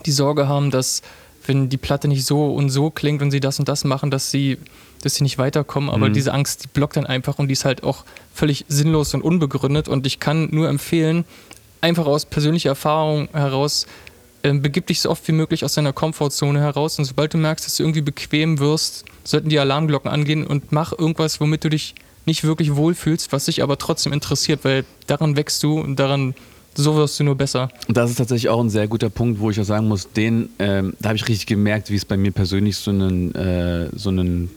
[0.06, 1.02] die Sorge haben, dass
[1.46, 4.30] wenn die Platte nicht so und so klingt und sie das und das machen, dass
[4.30, 4.58] sie,
[5.02, 5.90] dass sie nicht weiterkommen.
[5.90, 6.12] Aber mhm.
[6.12, 9.88] diese Angst, die blockt dann einfach und die ist halt auch völlig sinnlos und unbegründet.
[9.88, 11.24] Und ich kann nur empfehlen,
[11.80, 13.86] einfach aus persönlicher Erfahrung heraus,
[14.42, 17.66] äh, begib dich so oft wie möglich aus deiner Komfortzone heraus und sobald du merkst,
[17.66, 21.94] dass du irgendwie bequem wirst, sollten die Alarmglocken angehen und mach irgendwas, womit du dich
[22.26, 26.34] nicht wirklich wohlfühlst, was dich aber trotzdem interessiert, weil daran wächst du und daran
[26.74, 27.68] so wirst du nur besser.
[27.88, 30.94] Das ist tatsächlich auch ein sehr guter Punkt, wo ich auch sagen muss, den, ähm,
[31.00, 34.50] da habe ich richtig gemerkt, wie es bei mir persönlich so einen, äh, so einen,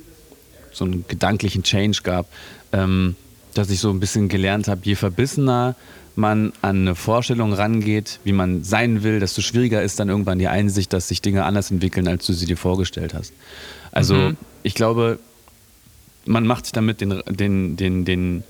[0.72, 2.28] so einen gedanklichen Change gab,
[2.72, 3.16] ähm,
[3.54, 5.76] dass ich so ein bisschen gelernt habe, je verbissener
[6.16, 10.48] man an eine Vorstellung rangeht, wie man sein will, desto schwieriger ist dann irgendwann die
[10.48, 13.34] Einsicht, dass sich Dinge anders entwickeln, als du sie dir vorgestellt hast.
[13.92, 14.38] Also mhm.
[14.62, 15.20] ich glaube,
[16.26, 18.44] man macht damit den, den, den, den,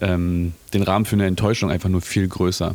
[0.00, 2.74] ähm, den Rahmen für eine Enttäuschung einfach nur viel größer,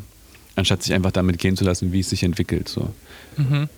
[0.55, 2.67] anstatt sich einfach damit gehen zu lassen, wie es sich entwickelt.
[2.69, 2.93] So.
[3.37, 3.69] Mhm.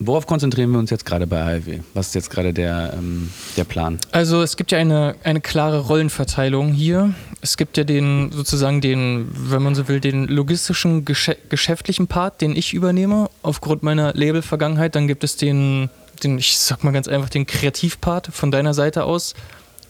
[0.00, 1.80] Worauf konzentrieren wir uns jetzt gerade bei ALW?
[1.92, 3.98] Was ist jetzt gerade der, ähm, der Plan?
[4.12, 7.14] Also es gibt ja eine, eine klare Rollenverteilung hier.
[7.40, 12.54] Es gibt ja den sozusagen den, wenn man so will, den logistischen, geschäftlichen Part, den
[12.54, 14.94] ich übernehme, aufgrund meiner Label-Vergangenheit.
[14.94, 15.90] Dann gibt es den,
[16.22, 19.34] den, ich sag mal ganz einfach, den Kreativpart von deiner Seite aus.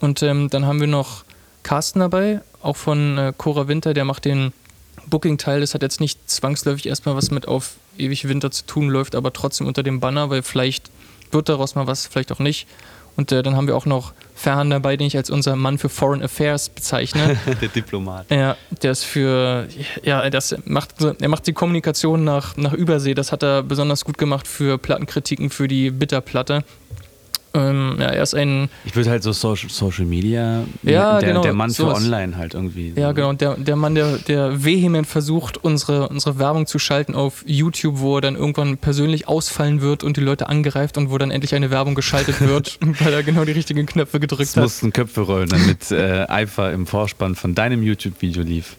[0.00, 1.24] Und ähm, dann haben wir noch
[1.62, 4.54] Carsten dabei, auch von äh, Cora Winter, der macht den
[5.06, 5.60] Booking-Teil.
[5.60, 9.32] Das hat jetzt nicht zwangsläufig erstmal was mit auf ewig Winter zu tun, läuft aber
[9.32, 10.90] trotzdem unter dem Banner, weil vielleicht
[11.30, 12.66] wird daraus mal was, vielleicht auch nicht.
[13.18, 15.88] Und äh, dann haben wir auch noch Ferhan dabei, den ich als unser Mann für
[15.88, 17.36] Foreign Affairs bezeichne.
[17.60, 18.30] der Diplomat.
[18.30, 19.66] Ja, der ist für,
[20.04, 23.14] ja, das macht, er macht die Kommunikation nach, nach Übersee.
[23.14, 26.62] Das hat er besonders gut gemacht für Plattenkritiken für die Bitterplatte.
[27.58, 28.68] Ähm, ja, er ist ein.
[28.84, 31.98] Ich würde halt so Social, Social Media, ja, der, genau, der Mann für sowas.
[32.04, 32.92] online halt irgendwie.
[32.96, 33.32] Ja, genau.
[33.32, 38.16] Der, der Mann, der, der vehement versucht, unsere, unsere Werbung zu schalten auf YouTube, wo
[38.16, 41.70] er dann irgendwann persönlich ausfallen wird und die Leute angreift und wo dann endlich eine
[41.70, 44.62] Werbung geschaltet wird, weil er genau die richtigen Knöpfe gedrückt Es hat.
[44.62, 48.76] mussten Köpfe rollen, damit äh, Eifer im Vorspann von deinem YouTube-Video lief.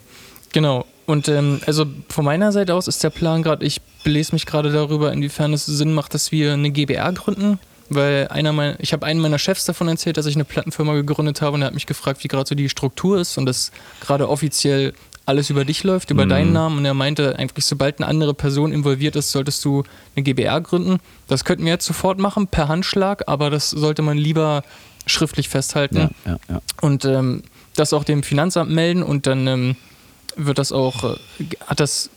[0.54, 0.86] Genau.
[1.06, 4.72] Und ähm, also von meiner Seite aus ist der Plan gerade, ich belese mich gerade
[4.72, 7.60] darüber, inwiefern es Sinn macht, dass wir eine GBR gründen.
[7.90, 11.42] Weil einer meiner, ich habe einem meiner Chefs davon erzählt, dass ich eine Plattenfirma gegründet
[11.42, 13.72] habe und er hat mich gefragt, wie gerade so die Struktur ist und dass
[14.02, 14.94] gerade offiziell
[15.26, 16.30] alles über dich läuft, über Mhm.
[16.30, 16.78] deinen Namen.
[16.80, 19.84] Und er meinte, eigentlich, sobald eine andere Person involviert ist, solltest du
[20.16, 20.98] eine GBR gründen.
[21.28, 24.64] Das könnten wir jetzt sofort machen, per Handschlag, aber das sollte man lieber
[25.06, 26.62] schriftlich festhalten Ja, ja, ja.
[26.82, 27.44] und ähm,
[27.76, 29.76] das auch dem Finanzamt melden und dann ähm,
[30.36, 31.18] wird das auch, äh,
[31.66, 32.10] hat das,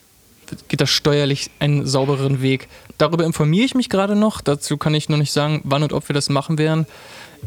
[0.69, 2.69] geht das steuerlich einen saubereren Weg.
[2.99, 6.09] Darüber informiere ich mich gerade noch, dazu kann ich noch nicht sagen, wann und ob
[6.09, 6.87] wir das machen werden.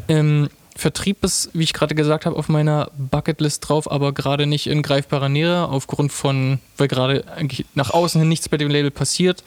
[0.08, 4.66] Ähm, Vertrieb ist, wie ich gerade gesagt habe, auf meiner Bucketlist drauf, aber gerade nicht
[4.66, 8.90] in greifbarer Nähe, aufgrund von, weil gerade eigentlich nach außen hin nichts bei dem Label
[8.90, 9.42] passiert.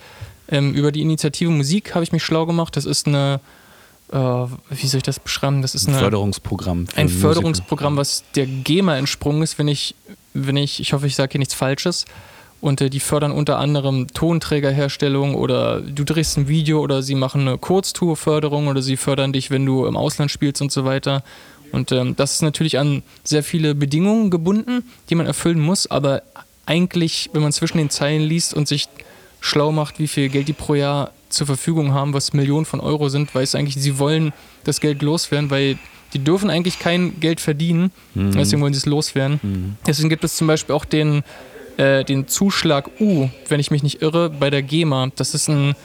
[0.47, 2.75] Ähm, über die Initiative Musik habe ich mich schlau gemacht.
[2.75, 3.39] Das ist eine,
[4.11, 5.61] äh, wie soll ich das beschreiben?
[5.61, 6.87] Das ist Ein eine, Förderungsprogramm.
[6.87, 7.09] für ein.
[7.09, 9.93] Förderungsprogramm, was der GEMA entsprungen ist, wenn ich,
[10.33, 12.05] wenn ich, ich hoffe, ich sage hier nichts Falsches.
[12.61, 17.41] Und äh, die fördern unter anderem Tonträgerherstellung oder du drehst ein Video oder sie machen
[17.41, 21.23] eine Kurztourförderung oder sie fördern dich, wenn du im Ausland spielst und so weiter.
[21.71, 26.23] Und ähm, das ist natürlich an sehr viele Bedingungen gebunden, die man erfüllen muss, aber
[26.65, 28.87] eigentlich, wenn man zwischen den Zeilen liest und sich
[29.39, 33.09] schlau macht, wie viel Geld die pro Jahr zur Verfügung haben, was Millionen von Euro
[33.09, 35.77] sind, weiß eigentlich, sie wollen das Geld loswerden, weil
[36.13, 39.77] die dürfen eigentlich kein Geld verdienen, deswegen wollen sie es loswerden.
[39.85, 41.23] Deswegen gibt es zum Beispiel auch den,
[41.79, 45.11] äh, den Zuschlag U, wenn ich mich nicht irre, bei der GEMA.
[45.15, 45.75] Das ist ein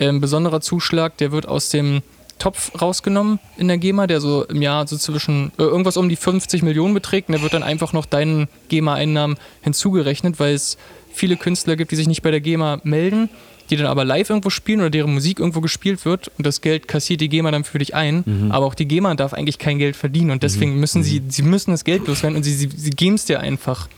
[0.00, 2.02] ähm, besonderer Zuschlag, der wird aus dem
[2.40, 6.16] Topf rausgenommen in der GEMA, der so im Jahr so zwischen äh, irgendwas um die
[6.16, 10.76] 50 Millionen beträgt und der wird dann einfach noch deinen GEMA-Einnahmen hinzugerechnet, weil es
[11.12, 13.28] viele Künstler gibt, die sich nicht bei der GEMA melden,
[13.70, 16.88] die dann aber live irgendwo spielen oder deren Musik irgendwo gespielt wird und das Geld
[16.88, 18.24] kassiert die GEMA dann für dich ein.
[18.50, 21.70] Aber auch die GEMA darf eigentlich kein Geld verdienen und deswegen müssen sie, sie müssen
[21.70, 23.88] das Geld loswerden und sie, sie, sie geben es dir einfach.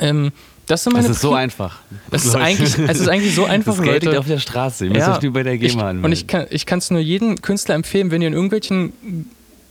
[0.00, 0.32] Ähm,
[0.66, 1.78] das sind meine Es ist so Pri- einfach.
[2.10, 4.18] Es ist eigentlich, es ist eigentlich so einfach, Das Leute.
[4.18, 4.84] auf der Straße.
[4.86, 6.04] Ihr müsst Ja, euch nur bei der GEMA ich, anmelden.
[6.04, 8.92] Und ich kann ich es nur jedem Künstler empfehlen, wenn ihr in irgendwelchen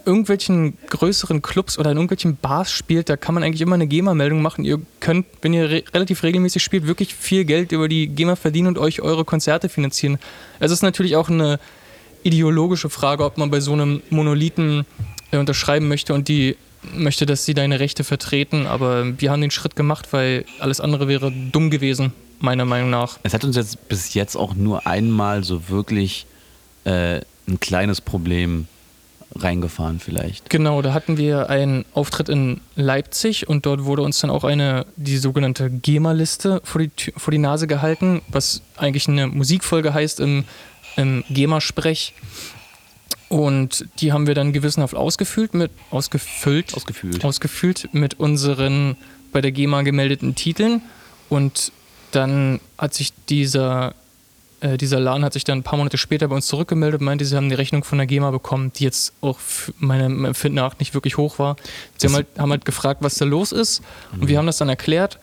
[0.03, 4.41] irgendwelchen größeren Clubs oder in irgendwelchen Bars spielt, da kann man eigentlich immer eine GEMA-Meldung
[4.41, 4.65] machen.
[4.65, 8.67] Ihr könnt, wenn ihr re relativ regelmäßig spielt, wirklich viel Geld über die GEMA verdienen
[8.69, 10.17] und euch eure Konzerte finanzieren.
[10.59, 11.59] Es ist natürlich auch eine
[12.23, 14.85] ideologische Frage, ob man bei so einem Monolithen
[15.31, 16.55] äh, unterschreiben möchte und die
[16.93, 21.07] möchte, dass sie deine Rechte vertreten, aber wir haben den Schritt gemacht, weil alles andere
[21.07, 23.19] wäre dumm gewesen, meiner Meinung nach.
[23.23, 26.25] Es hat uns jetzt bis jetzt auch nur einmal so wirklich
[26.83, 28.67] äh, ein kleines Problem
[29.35, 30.49] reingefahren vielleicht.
[30.49, 34.85] Genau, da hatten wir einen Auftritt in Leipzig und dort wurde uns dann auch eine,
[34.97, 40.43] die sogenannte GEMA-Liste vor die, vor die Nase gehalten, was eigentlich eine Musikfolge heißt im,
[40.97, 42.13] im GEMA-Sprech.
[43.31, 47.23] Und die haben wir dann gewissenhaft ausgefüllt mit, ausgefüllt, Ausgefühlt.
[47.23, 48.97] ausgefüllt mit unseren
[49.31, 50.81] bei der GEMA gemeldeten Titeln.
[51.29, 51.71] Und
[52.11, 53.95] dann hat sich dieser,
[54.59, 57.23] äh, dieser Laden hat sich dann ein paar Monate später bei uns zurückgemeldet und meinte,
[57.23, 59.39] sie haben die Rechnung von der GEMA bekommen, die jetzt auch
[59.79, 61.55] meinem Empfinden nach nicht wirklich hoch war.
[61.95, 63.81] Sie haben halt, haben halt gefragt, was da los ist.
[64.11, 65.19] Und wir haben das dann erklärt.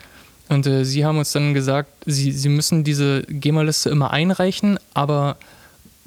[0.49, 5.37] Und äh, sie haben uns dann gesagt, sie, sie müssen diese GEMA-Liste immer einreichen, aber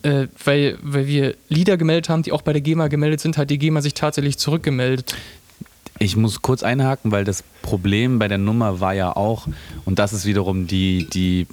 [0.04, 3.50] äh, weil, weil wir Lieder gemeldet haben, die auch bei der GEMA gemeldet sind, hat
[3.50, 5.16] die GEMA sich tatsächlich zurückgemeldet.
[6.00, 9.48] Ich muss kurz einhaken, weil das Problem bei der Nummer war ja auch,
[9.86, 11.48] und das ist wiederum die, die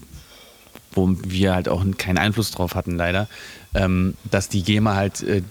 [0.92, 3.28] wo wir halt auch keinen Einfluss drauf hatten, leider,
[3.74, 5.42] ähm, dass die GEMA halt äh,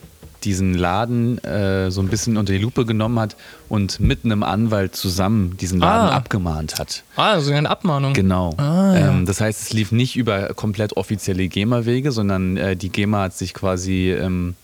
[0.43, 3.35] diesen Laden äh, so ein bisschen unter die Lupe genommen hat
[3.69, 6.15] und mit einem Anwalt zusammen diesen Laden Ah.
[6.15, 7.03] abgemahnt hat.
[7.15, 8.13] Ah, also eine Abmahnung.
[8.13, 8.53] Genau.
[8.57, 9.09] Ah, ja.
[9.09, 13.33] ähm, das heißt, es lief nicht über komplett offizielle GEMA-Wege, sondern äh, die GEMA hat
[13.37, 14.55] sich quasi ähm,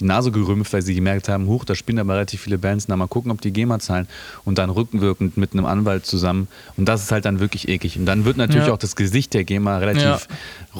[0.00, 2.96] die Nase gerümpft, weil sie gemerkt haben, huch, da spielen aber relativ viele Bands, na
[2.96, 4.08] mal gucken, ob die GEMA zahlen
[4.44, 8.06] und dann rückenwirkend mit einem Anwalt zusammen und das ist halt dann wirklich eklig und
[8.06, 8.72] dann wird natürlich Ja.
[8.72, 10.18] auch das Gesicht der GEMA relativ Ja.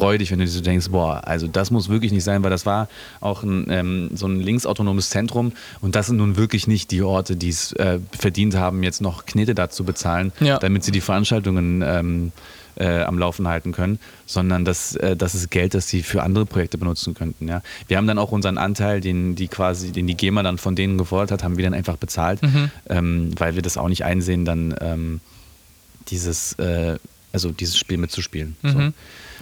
[0.01, 2.65] räudig, wenn du dir so denkst, boah, also das muss wirklich nicht sein, weil das
[2.67, 2.89] war
[3.21, 7.37] auch ein, ähm, so ein linksautonomes Zentrum und das sind nun wirklich nicht die Orte,
[7.37, 10.59] die es äh, verdient haben, jetzt noch Knete dazu bezahlen, Ja.
[10.59, 12.33] damit sie die Veranstaltungen ähm,
[12.77, 16.47] äh, am Laufen halten können, sondern das, äh, das ist Geld, das sie für andere
[16.47, 17.49] Projekte benutzen könnten.
[17.49, 17.63] Ja?
[17.89, 20.99] Wir haben dann auch unseren Anteil, den die quasi, den die GEMA dann von denen
[20.99, 22.71] gefordert hat, haben wir dann einfach bezahlt, Mhm.
[22.89, 25.21] ähm, weil wir das auch nicht einsehen, dann ähm,
[26.09, 26.97] dieses, äh,
[27.33, 28.57] also dieses Spiel mitzuspielen.
[28.63, 28.69] So.
[28.69, 28.95] Mhm.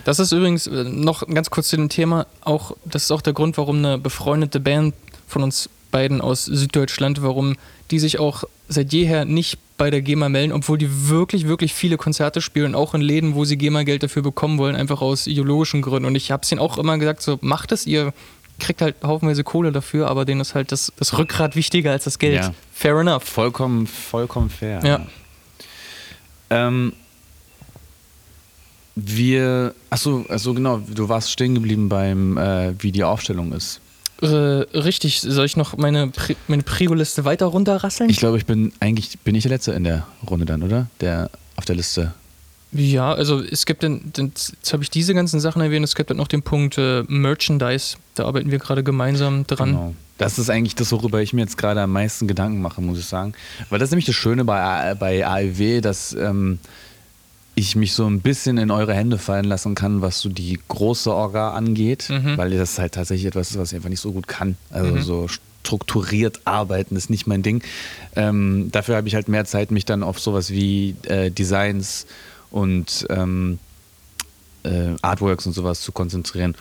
[0.04, 3.32] Das ist übrigens äh, noch ganz kurz zu dem Thema, auch das ist auch der
[3.32, 4.94] Grund, warum eine befreundete Band
[5.26, 7.56] von uns beiden aus Süddeutschland, warum
[7.90, 11.96] die sich auch seit jeher nicht bei der GEMA melden, obwohl die wirklich, wirklich viele
[11.96, 16.04] Konzerte spielen, auch in Läden, wo sie GEMA-Geld dafür bekommen wollen, einfach aus ideologischen Gründen.
[16.04, 18.12] Und ich habe es ihnen auch immer gesagt, so macht es, ihr
[18.58, 22.18] kriegt halt haufenweise Kohle dafür, aber denen ist halt das, das Rückgrat wichtiger als das
[22.18, 22.42] Geld.
[22.42, 22.54] Ja.
[22.74, 23.22] Fair enough.
[23.22, 24.80] Vollkommen, vollkommen fair.
[24.84, 25.06] Ja.
[26.50, 26.92] Ähm,
[28.96, 33.80] wir, achso, also genau, du warst stehen geblieben beim, äh, wie die Aufstellung ist.
[34.20, 38.10] Äh, richtig, soll ich noch meine, Pri meine Prio-Liste weiter runterrasseln?
[38.10, 40.88] Ich glaube, ich bin eigentlich, bin ich der Letzte in der Runde dann, oder?
[41.00, 42.14] Der auf der Liste.
[42.72, 46.10] Ja, also es gibt den, den jetzt habe ich diese ganzen Sachen erwähnt, es gibt
[46.10, 49.70] dann noch den Punkt äh, Merchandise, da arbeiten wir gerade gemeinsam dran.
[49.70, 49.94] Genau.
[50.18, 53.06] Das ist eigentlich das, worüber ich mir jetzt gerade am meisten Gedanken mache, muss ich
[53.06, 53.34] sagen.
[53.70, 56.58] Weil das ist nämlich das Schöne bei, bei AEW, dass ähm,
[57.58, 61.12] ich mich so ein bisschen in eure Hände fallen lassen kann, was so die große
[61.12, 62.36] Orga angeht, Mhm.
[62.36, 64.56] weil das halt tatsächlich etwas ist, was ich einfach nicht so gut kann.
[64.70, 65.02] Also Mhm.
[65.02, 67.62] so strukturiert arbeiten ist nicht mein Ding.
[68.16, 72.06] Ähm, dafür habe ich halt mehr Zeit, mich dann auf sowas wie äh, Designs
[72.50, 73.58] und ähm,
[74.64, 76.54] äh, Artworks und sowas zu konzentrieren.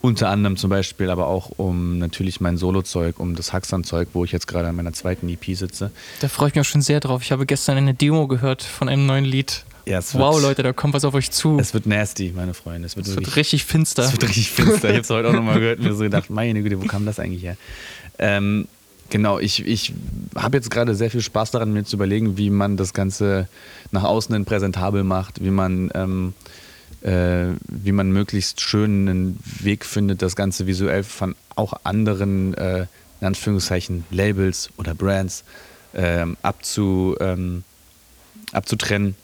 [0.00, 4.32] Unter anderem zum Beispiel aber auch um natürlich mein Solo-Zeug, um das Haxan-Zeug, wo ich
[4.32, 5.90] jetzt gerade an meiner zweiten EP sitze.
[6.20, 7.22] Da freue ich mich auch schon sehr drauf.
[7.22, 9.64] Ich habe gestern eine Demo gehört von einem neuen Lied.
[9.86, 11.58] Ja, Wow, Leute, da kommt was auf euch zu.
[11.58, 12.86] Es wird nasty, meine Freunde.
[12.86, 14.04] Es wird, Es wirklich, wird richtig finster.
[14.04, 14.88] es wird richtig finster.
[14.88, 17.04] Ich habe es heute auch nochmal gehört und mir so gedacht, meine Güte, wo kam
[17.04, 17.56] das eigentlich her?
[18.18, 18.66] Ähm,
[19.10, 19.92] genau, ich, ich
[20.36, 23.48] habe jetzt gerade sehr viel Spaß daran, mir zu überlegen, wie man das Ganze
[23.90, 26.32] nach außen hin präsentabel macht, wie man, ähm,
[27.02, 32.86] äh, wie man möglichst schön einen Weg findet, das Ganze visuell von auch anderen, äh,
[33.20, 35.44] in Anführungszeichen, Labels oder Brands
[35.94, 37.64] ähm, abzu, ähm,
[38.52, 39.14] abzutrennen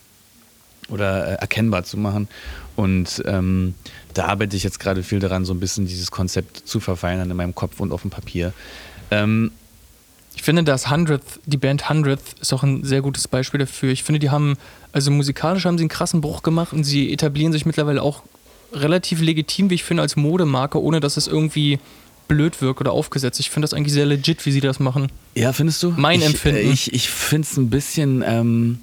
[0.90, 2.28] oder äh, erkennbar zu machen.
[2.76, 3.74] Und ähm,
[4.14, 7.36] da arbeite ich jetzt gerade viel daran, so ein bisschen dieses Konzept zu verfeinern in
[7.36, 8.52] meinem Kopf und auf dem Papier.
[9.10, 9.50] Ähm,
[10.36, 13.90] Ich finde, das Hundredth, die Band Hundredth ist auch ein sehr gutes Beispiel dafür.
[13.92, 14.56] Ich finde, die haben,
[14.92, 18.22] also musikalisch haben sie einen krassen Bruch gemacht und sie etablieren sich mittlerweile auch
[18.72, 21.78] relativ legitim, wie ich finde, als Modemarke, ohne dass es irgendwie
[22.28, 23.40] blöd wirkt oder aufgesetzt.
[23.40, 25.10] Ich finde das eigentlich sehr legit, wie sie das machen.
[25.34, 25.92] ja, findest du?
[25.96, 26.58] Mein ich, Empfinden.
[26.68, 28.78] äh, Ich, ich finde es ein bisschen, ähm,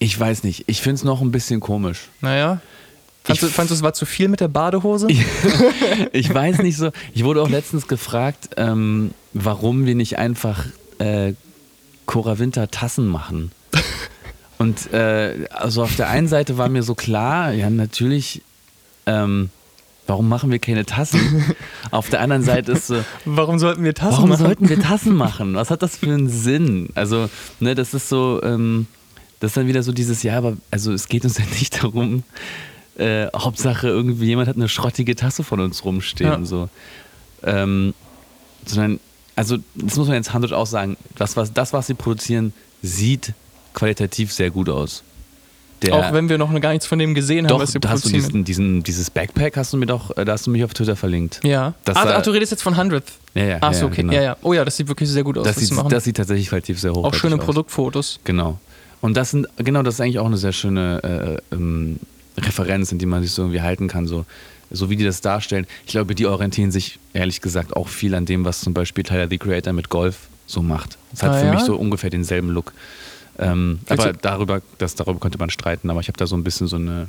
[0.00, 2.08] ich weiß nicht, ich finde es noch ein bisschen komisch.
[2.20, 2.60] Naja.
[3.22, 5.06] Fandst du, Ich- fandst du, es war zu viel mit der Badehose?
[6.12, 6.90] Ich weiß nicht so.
[7.14, 10.64] Ich wurde auch letztens gefragt, ähm, warum wir nicht einfach
[10.98, 11.34] äh,
[12.06, 13.52] Cora Winter Tassen machen.
[14.58, 18.42] Und äh, also auf der einen Seite war mir so klar, ja natürlich,
[19.06, 19.50] ähm,
[20.06, 21.44] warum machen wir keine Tassen?
[21.90, 24.44] Auf der anderen Seite ist so, Warum sollten wir Tassen warum machen?
[24.44, 25.54] sollten wir Tassen machen?
[25.54, 26.88] Was hat das für einen Sinn?
[26.94, 28.86] Also, ne, das ist so, ähm,
[29.40, 32.22] das ist dann wieder so dieses, ja, aber also es geht uns ja nicht darum,
[32.98, 36.44] äh, Hauptsache irgendwie jemand hat eine schrottige Tasse von uns rumstehen, Ja.
[36.44, 36.68] so.
[37.42, 37.94] Ähm,
[38.66, 39.00] sondern,
[39.36, 43.32] also das muss man jetzt handelt auch sagen, das was, das, was sie produzieren, sieht
[43.72, 45.02] qualitativ sehr gut aus.
[45.82, 47.88] Der, Auch wenn wir noch gar nichts von dem gesehen haben, doch, was wir da
[47.88, 48.44] hast du produzieren.
[48.44, 50.94] diesen, diesen, dieses Backpack hast du mir doch, äh, da hast du mich auf Twitter
[50.94, 51.40] verlinkt.
[51.42, 51.72] ja.
[51.86, 53.12] Das ach, ach, du redest jetzt von Hundredth.
[53.34, 54.02] Ja, ja, Ach so, ja, okay.
[54.02, 54.12] genau.
[54.12, 54.36] Ja, ja.
[54.42, 55.46] Oh ja, das sieht wirklich sehr gut aus.
[55.46, 57.44] Das sieht, das sieht tatsächlich qualitativ sehr hoch auch schöne aus.
[57.46, 58.20] Produktfotos.
[58.24, 58.58] Genau.
[59.00, 61.98] Und das sind, genau, das ist eigentlich auch eine sehr schöne äh, ähm,
[62.36, 64.26] Referenz, in die man sich so irgendwie halten kann, so,
[64.70, 65.66] so wie die das darstellen.
[65.86, 69.28] Ich glaube, die orientieren sich ehrlich gesagt auch viel an dem, was zum Beispiel Tyler
[69.28, 70.98] the Creator mit Golf so macht.
[71.12, 71.52] Es hat Ah, für ja?
[71.54, 72.72] mich so ungefähr denselben Look.
[73.38, 76.66] Ähm, aber darüber, das, darüber könnte man streiten, aber ich habe da so ein bisschen
[76.66, 77.08] so eine.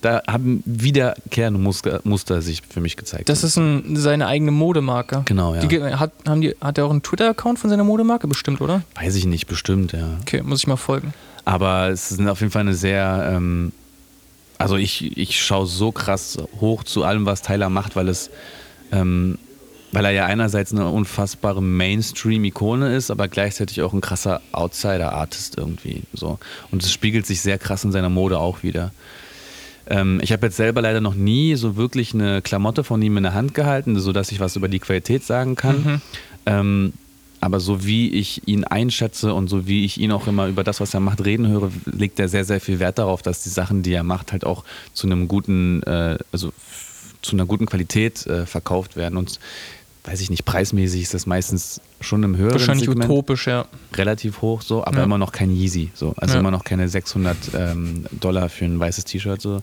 [0.00, 3.28] Da haben wiederkehrende Muster, Muster sich für mich gezeigt.
[3.28, 5.22] Das ist ein, seine eigene Modemarke.
[5.24, 5.64] Genau, ja.
[5.64, 8.28] Die, hat, haben die, hat er auch einen Twitter-Account von seiner Modemarke?
[8.28, 8.82] Bestimmt, oder?
[8.94, 10.18] Weiß ich nicht, bestimmt, ja.
[10.22, 11.12] Okay, muss ich mal folgen.
[11.44, 13.72] Aber es ist auf jeden Fall eine sehr, ähm,
[14.58, 18.30] also ich, ich schaue so krass hoch zu allem, was Tyler macht, weil es,
[18.92, 19.38] ähm,
[19.90, 26.02] weil er ja einerseits eine unfassbare Mainstream-Ikone ist, aber gleichzeitig auch ein krasser Outsider-Artist irgendwie
[26.12, 26.38] so.
[26.70, 28.92] Und es spiegelt sich sehr krass in seiner Mode auch wieder.
[29.88, 33.22] Ähm, ich habe jetzt selber leider noch nie so wirklich eine Klamotte von ihm in
[33.22, 35.76] der Hand gehalten, sodass ich was über die Qualität sagen kann.
[35.82, 36.00] Mhm.
[36.46, 36.92] Ähm,
[37.40, 40.80] aber so wie ich ihn einschätze und so wie ich ihn auch immer über das,
[40.80, 43.82] was er macht, reden höre, legt er sehr, sehr viel Wert darauf, dass die Sachen,
[43.82, 46.52] die er macht, halt auch zu einem guten, äh, also
[47.22, 49.16] zu einer guten Qualität äh, verkauft werden.
[49.16, 49.38] Und
[50.10, 53.66] weiß ich nicht, preismäßig ist das meistens schon im höheren Wahrscheinlich Segment utopisch, ja.
[53.94, 55.04] relativ hoch so, aber Ja.
[55.04, 56.14] immer noch kein Yeezy, so.
[56.16, 56.40] Also Ja.
[56.40, 59.60] immer noch keine 600 ähm, Dollar für ein weißes T-Shirt so,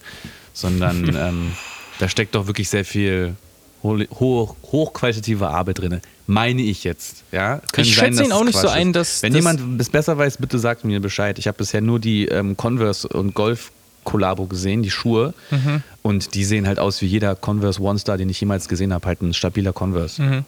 [0.54, 1.52] sondern ähm,
[2.00, 3.36] da steckt doch wirklich sehr viel
[3.84, 6.02] ho- hoch, hochqualitative Arbeit drin.
[6.28, 7.62] Meine ich jetzt, ja.
[7.78, 10.60] Ich schätze ihn auch nicht so ein, dass- Wenn dass- jemand es besser weiß, bitte
[10.60, 11.38] sagt mir Bescheid.
[11.40, 13.72] Ich habe bisher nur die ähm, Converse und Golf
[14.06, 15.34] Kollabo gesehen, die Schuhe.
[15.52, 15.84] Mhm.
[16.02, 19.06] Und die sehen halt aus wie jeder Converse One Star, den ich jemals gesehen habe.
[19.06, 20.22] Halt ein stabiler Converse.
[20.22, 20.46] Mhm.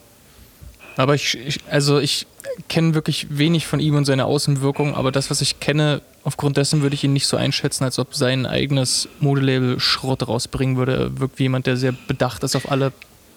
[0.95, 2.25] Aber ich, ich also ich
[2.69, 6.81] kenne wirklich wenig von ihm und seiner Außenwirkung, aber das, was ich kenne, aufgrund dessen
[6.81, 10.95] würde ich ihn nicht so einschätzen, als ob sein eigenes Modelabel Schrott rausbringen würde.
[10.95, 12.93] Er wirkt wie jemand, der sehr bedacht ist auf alle.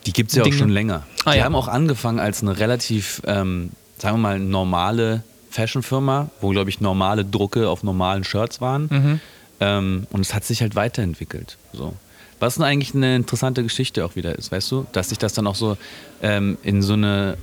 [0.06, 0.56] Die gibt es ja auch Dinge.
[0.56, 1.06] schon länger.
[1.24, 1.44] Ah, die ja.
[1.44, 6.80] haben auch angefangen als eine relativ, ähm, sagen wir mal, normale Fashionfirma, wo, glaube ich,
[6.80, 8.88] normale Drucke auf normalen Shirts waren.
[8.90, 9.20] Mhm.
[9.61, 11.57] Ähm, und es hat sich halt weiterentwickelt.
[11.73, 11.94] So.
[12.38, 14.87] Was denn eigentlich eine interessante Geschichte auch wieder ist, weißt du?
[14.92, 15.77] Dass sich das dann auch so
[16.23, 17.37] ähm, in so eine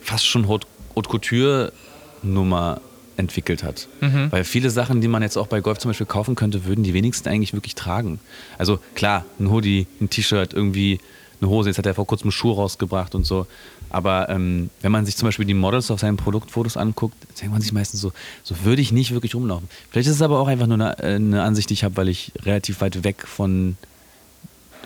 [0.00, 2.80] fast schon Haute, Haute Couture-Nummer
[3.16, 3.88] entwickelt hat.
[4.00, 4.28] Mhm.
[4.30, 6.94] Weil viele Sachen, die man jetzt auch bei Golf zum Beispiel kaufen könnte, würden die
[6.94, 8.20] wenigsten eigentlich wirklich tragen.
[8.56, 11.00] Also klar, ein Hoodie, ein T-Shirt, irgendwie
[11.40, 11.68] eine Hose.
[11.68, 13.46] Jetzt hat er vor kurzem Schuhe rausgebracht und so.
[13.90, 17.60] Aber ähm, wenn man sich zum Beispiel die Models auf seinen Produktfotos anguckt, denkt man
[17.60, 18.12] sich meistens so,
[18.44, 19.68] so würde ich nicht wirklich rumlaufen.
[19.90, 22.08] Vielleicht ist es aber auch einfach nur eine, äh, eine Ansicht, die ich habe, weil
[22.08, 23.76] ich relativ weit weg von,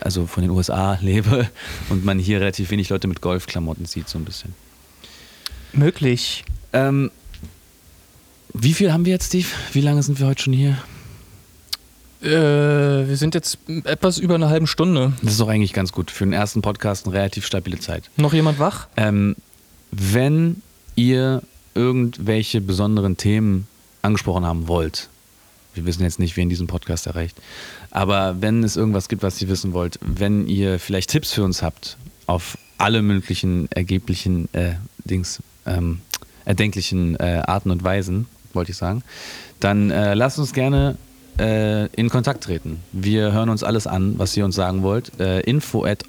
[0.01, 1.49] also von den USA lebe
[1.91, 4.55] und man hier relativ wenig Leute mit Golfklamotten sieht, so ein bisschen.
[5.73, 6.45] Möglich.
[6.73, 7.11] Ähm,
[8.55, 9.49] wie viel haben wir jetzt, Steve?
[9.73, 10.79] Wie lange sind wir heute schon hier?
[12.25, 15.13] Äh, wir sind jetzt etwas über eine halbe Stunde.
[15.23, 16.11] Das ist doch eigentlich ganz gut.
[16.11, 18.11] Für den ersten Podcast eine relativ stabile Zeit.
[18.17, 18.89] Noch jemand wach?
[18.97, 19.37] Ähm,
[19.91, 20.63] wenn
[20.97, 21.43] ihr
[21.75, 23.67] irgendwelche besonderen Themen
[24.03, 25.09] angesprochen haben wollt,
[25.75, 27.37] wir wissen jetzt nicht, wen diesen Podcast erreicht,
[27.91, 31.63] aber wenn es irgendwas gibt, was ihr wissen wollt, wenn ihr vielleicht Tipps für uns
[31.63, 36.01] habt auf alle möglichen ergeblichen äh, Dings, ähm,
[36.45, 39.03] erdenklichen äh, Arten und Weisen, wollte ich sagen,
[39.59, 40.97] dann äh, lasst uns gerne
[41.39, 42.81] äh, in Kontakt treten.
[42.93, 45.19] Wir hören uns alles an, was ihr uns sagen wollt.
[45.21, 46.05] Äh, info at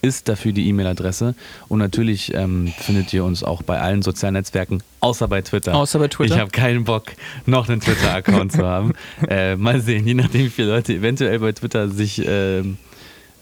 [0.00, 1.34] ist dafür die E-Mail-Adresse.
[1.68, 5.74] Und natürlich ähm, findet ihr uns auch bei allen sozialen Netzwerken, außer bei Twitter.
[5.74, 6.34] Außer bei Twitter?
[6.34, 7.06] Ich habe keinen Bock,
[7.46, 8.92] noch einen Twitter-Account zu haben.
[9.28, 12.78] Äh, mal sehen, je nachdem, wie viele Leute eventuell bei Twitter sich ähm,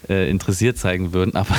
[0.08, 1.34] äh, interessiert zeigen würden.
[1.34, 1.54] Aber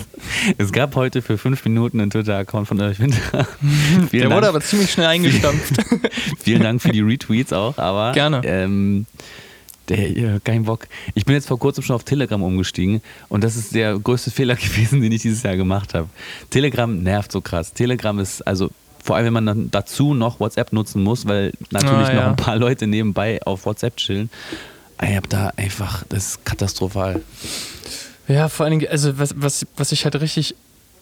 [0.58, 3.46] es gab heute für fünf Minuten einen Twitter-Account von euch Winter.
[3.60, 4.34] Vielen Der Dank.
[4.34, 5.74] wurde aber ziemlich schnell eingestampft.
[6.40, 8.40] Vielen Dank für die Retweets auch, aber Gerne.
[8.44, 9.06] Ähm,
[9.88, 10.88] der, kein Bock.
[11.14, 14.56] Ich bin jetzt vor kurzem schon auf Telegram umgestiegen und das ist der größte Fehler
[14.56, 16.08] gewesen, den ich dieses Jahr gemacht habe.
[16.50, 17.72] Telegram nervt so krass.
[17.72, 18.70] Telegram ist also
[19.04, 22.28] vor allem, wenn man dann dazu noch WhatsApp nutzen muss, weil natürlich Ah, noch ja.
[22.30, 24.30] ein paar Leute nebenbei auf WhatsApp chillen.
[25.02, 27.22] Ich hab da einfach, das ist katastrophal.
[28.28, 30.54] Ja, vor allen Dingen, also was, was, was ich halt richtig,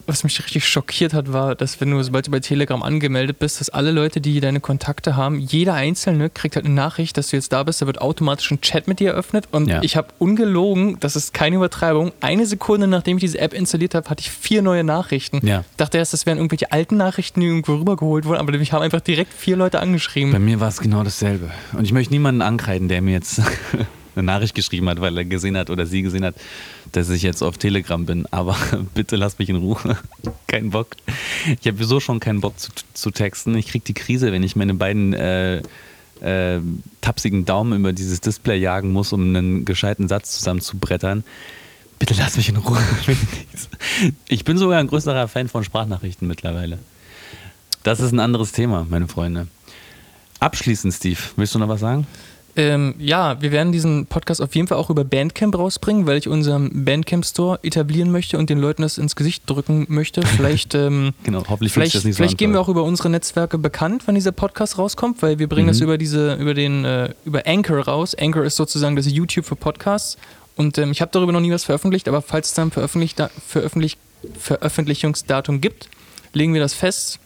[0.07, 3.61] was mich richtig schockiert hat, war, dass wenn du, sobald du bei Telegram angemeldet bist,
[3.61, 7.37] dass alle Leute, die deine Kontakte haben, jeder Einzelne kriegt halt eine Nachricht, dass du
[7.37, 9.83] jetzt da bist, da wird automatisch ein Chat mit dir eröffnet und Ja.
[9.83, 14.09] ich habe ungelogen, das ist keine Übertreibung, eine Sekunde nachdem ich diese App installiert habe,
[14.11, 15.47] hatte ich vier neue Nachrichten.
[15.47, 15.65] Ja.
[15.77, 19.01] Dachte erst, das wären irgendwelche alten Nachrichten, die irgendwo rübergeholt wurden, aber mich haben einfach
[19.01, 20.33] direkt vier Leute angeschrieben.
[20.33, 21.51] Bei mir war es genau dasselbe.
[21.73, 23.41] Und ich möchte niemanden ankreiden, der mir jetzt
[24.17, 26.35] eine Nachricht geschrieben hat, weil er gesehen hat oder sie gesehen hat,
[26.97, 28.27] dass ich jetzt auf Telegram bin.
[28.31, 28.57] Aber
[28.95, 29.99] bitte lass mich in Ruhe.
[30.47, 30.89] Kein Bock.
[31.61, 33.57] Ich habe sowieso schon keinen Bock zu, zu texten.
[33.57, 35.63] Ich kriege die Krise, wenn ich meine beiden äh,
[36.21, 36.61] äh,
[37.01, 41.25] tapsigen Daumen über dieses Display jagen muss, um einen gescheiten Satz zusammenzubrettern.
[41.99, 42.79] Bitte lass mich in Ruhe.
[44.29, 46.79] Ich bin sogar ein größerer Fan von Sprachnachrichten mittlerweile.
[47.83, 49.47] Das ist ein anderes Thema, meine Freunde.
[50.41, 52.07] Abschließend, Steve, willst du noch was sagen?
[52.57, 56.29] Ähm, ja, wir werden diesen Podcast auf jeden Fall auch über Bandcamp rausbringen, weil ich
[56.29, 60.23] unseren Bandcamp-Store etablieren möchte und den Leuten das ins Gesicht drücken möchte.
[60.37, 63.59] Vielleicht, ähm, Genau, hoffentlich vielleicht, das nicht so vielleicht geben wir auch über unsere Netzwerke
[63.59, 65.85] bekannt, wenn dieser Podcast rauskommt, weil wir bringen das Mhm.
[65.85, 68.15] über diese, über den, äh, über Anchor raus.
[68.15, 70.17] Anchor ist sozusagen das YouTube für Podcasts.
[70.57, 73.99] Und ähm, ich habe darüber noch nie was veröffentlicht, aber falls es dann veröffentlicht, veröffentlicht,
[74.39, 75.89] Veröffentlichungsdatum gibt,
[76.33, 77.19] legen wir das fest.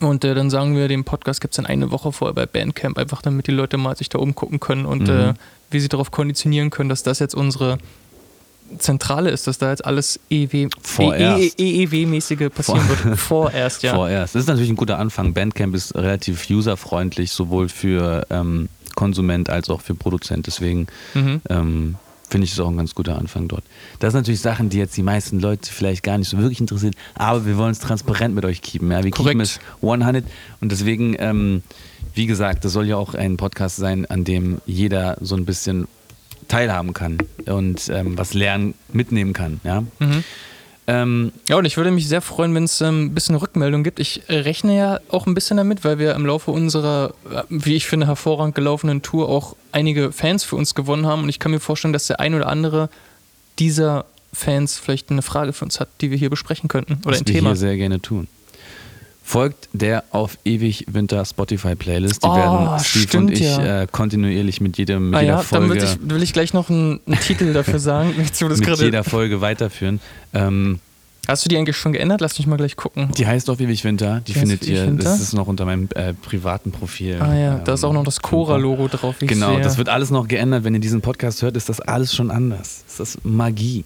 [0.00, 2.98] Und äh, dann sagen wir, den Podcast gibt es dann eine Woche vorher bei Bandcamp,
[2.98, 5.10] einfach damit die Leute mal sich da umgucken können und Mhm.
[5.10, 5.34] äh,
[5.70, 7.78] wie sie darauf konditionieren können, dass das jetzt unsere
[8.78, 11.58] Zentrale ist, dass da jetzt alles E EW, Vorerst.
[11.58, 13.18] EEW-mäßige passieren Vor- wird.
[13.18, 13.94] Vorerst, ja.
[13.94, 14.34] Vorerst.
[14.34, 15.32] Das ist natürlich ein guter Anfang.
[15.32, 20.46] Bandcamp ist relativ userfreundlich, sowohl für ähm, Konsument als auch für Produzent.
[20.46, 21.40] Deswegen Mhm.
[21.48, 21.94] ähm,
[22.28, 23.64] finde ich es auch ein ganz guter Anfang dort.
[23.98, 26.94] Das sind natürlich Sachen, die jetzt die meisten Leute vielleicht gar nicht so wirklich interessieren,
[27.14, 28.90] aber wir wollen es transparent mit euch keepen.
[28.90, 29.02] Ja?
[29.02, 29.30] Wir Korrekt.
[29.30, 30.24] keepen es 100
[30.60, 31.62] und deswegen, ähm,
[32.14, 35.88] wie gesagt, das soll ja auch ein Podcast sein, an dem jeder so ein bisschen
[36.48, 39.60] teilhaben kann und ähm, was lernen, mitnehmen kann.
[39.64, 39.82] Ja?
[39.98, 40.24] Mhm.
[40.88, 44.00] Ähm, Ja, und ich würde mich sehr freuen, wenn es ähm, ein bisschen Rückmeldung gibt.
[44.00, 47.76] Ich äh, rechne ja auch ein bisschen damit, weil wir im Laufe unserer, äh, wie
[47.76, 51.24] ich finde, hervorragend gelaufenen Tour auch einige Fans für uns gewonnen haben.
[51.24, 52.88] Und ich kann mir vorstellen, dass der ein oder andere
[53.58, 56.94] dieser Fans vielleicht eine Frage für uns hat, die wir hier besprechen könnten.
[57.04, 57.50] Oder was ein wir Thema.
[57.50, 58.26] hier sehr gerne tun.
[59.28, 62.24] Folgt der auf ewig Winter Spotify Playlist.
[62.24, 63.82] Die Oh, werden Steve stimmt, und ich ja.
[63.82, 66.54] äh, kontinuierlich mit jedem mit Ah jeder ja, dann Folge will ich, will ich gleich
[66.54, 68.14] noch einen, einen Titel dafür sagen.
[68.16, 70.00] Mit jeder Folge weiterführen.
[70.32, 70.80] Ähm,
[71.28, 72.22] Hast du die eigentlich schon geändert?
[72.22, 73.10] Lass mich mal gleich gucken.
[73.18, 74.22] die heißt auf ewig Winter.
[74.26, 74.86] Die Die findet ihr.
[74.86, 75.04] Winter?
[75.04, 77.20] Das ist noch unter meinem äh, privaten Profil.
[77.20, 79.16] Ah ja, da ist ähm, auch noch das Cora-Logo drauf.
[79.20, 79.60] Genau, sehe.
[79.60, 80.64] das wird alles noch geändert.
[80.64, 82.82] Wenn ihr diesen Podcast hört, ist das alles schon anders.
[82.96, 83.84] Das ist Magie.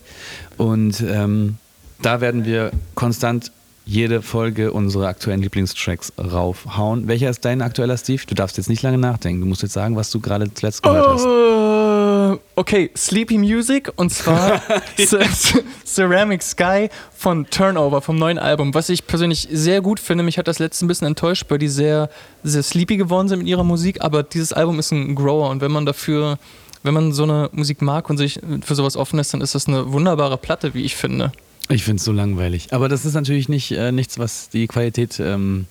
[0.56, 1.56] Und ähm,
[2.00, 3.50] da werden wir konstant
[3.84, 7.08] jede Folge unsere aktuellen Lieblingstracks raufhauen.
[7.08, 8.22] Welcher ist dein aktueller, Steve?
[8.26, 9.40] Du darfst jetzt nicht lange nachdenken.
[9.40, 11.24] Du musst jetzt sagen, was du gerade zuletzt gehört hast.
[11.26, 14.62] Äh, okay, Sleepy Music und zwar
[15.84, 20.24] Ceramic Sky von Turnover vom neuen Album, was ich persönlich sehr gut finde.
[20.24, 22.08] Mich hat das letzte ein bisschen enttäuscht, weil die sehr,
[22.42, 25.72] sehr sleepy geworden sind mit ihrer Musik, aber dieses Album ist ein Grower und wenn
[25.72, 26.38] man dafür,
[26.82, 29.66] wenn man so eine Musik mag und sich für sowas offen ist, dann ist das
[29.66, 31.32] eine wunderbare Platte, wie ich finde.
[31.72, 32.68] Ich finde es so langweilig.
[32.72, 35.66] Aber das ist natürlich nicht äh, nichts, was die Qualität ähm,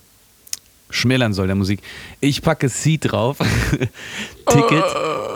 [0.90, 1.80] schmälern soll der Musik.
[2.20, 3.38] Ich packe Seed drauf.
[4.48, 4.84] Ticket,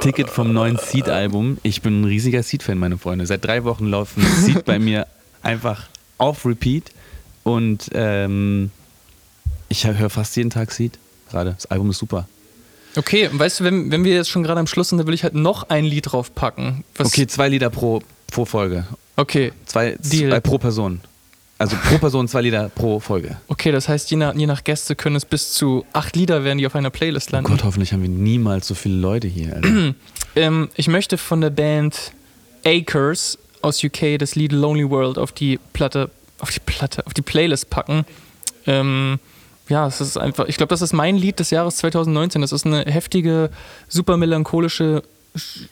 [0.00, 1.58] Ticket vom neuen Seed-Album.
[1.62, 3.26] Ich bin ein riesiger Seed-Fan, meine Freunde.
[3.26, 5.06] Seit drei Wochen laufen Seed bei mir
[5.42, 5.86] einfach
[6.18, 6.90] auf Repeat.
[7.44, 8.72] Und ähm,
[9.68, 10.98] ich höre fast jeden Tag Seed
[11.30, 11.52] gerade.
[11.52, 12.28] Das Album ist super.
[12.96, 15.14] Okay, und weißt du, wenn, wenn wir jetzt schon gerade am Schluss sind, dann will
[15.14, 16.82] ich halt noch ein Lied draufpacken.
[16.98, 18.02] Okay, zwei Lieder pro,
[18.32, 18.86] pro Folge.
[19.16, 20.30] Okay, Zwei, Deal.
[20.30, 21.00] zwei pro Person.
[21.58, 23.38] Also pro Person zwei Lieder pro Folge.
[23.48, 26.58] Okay, das heißt, je nach, je nach Gäste können es bis zu acht Lieder werden,
[26.58, 27.50] die auf einer Playlist Oh landen.
[27.50, 29.60] Gott, hoffentlich haben wir niemals so viele Leute hier.
[30.38, 32.12] Ähm, ich möchte von der Band
[32.66, 36.10] Acres aus UK das Lied Lonely World auf die Platte,
[36.40, 38.04] auf die Platte, auf die Playlist packen.
[38.66, 39.18] Ähm,
[39.70, 42.42] ja, es ist einfach, ich glaube, das ist mein Lied des Jahres 2019.
[42.42, 43.48] Das ist eine heftige,
[43.88, 45.02] super melancholische Sch- Sch-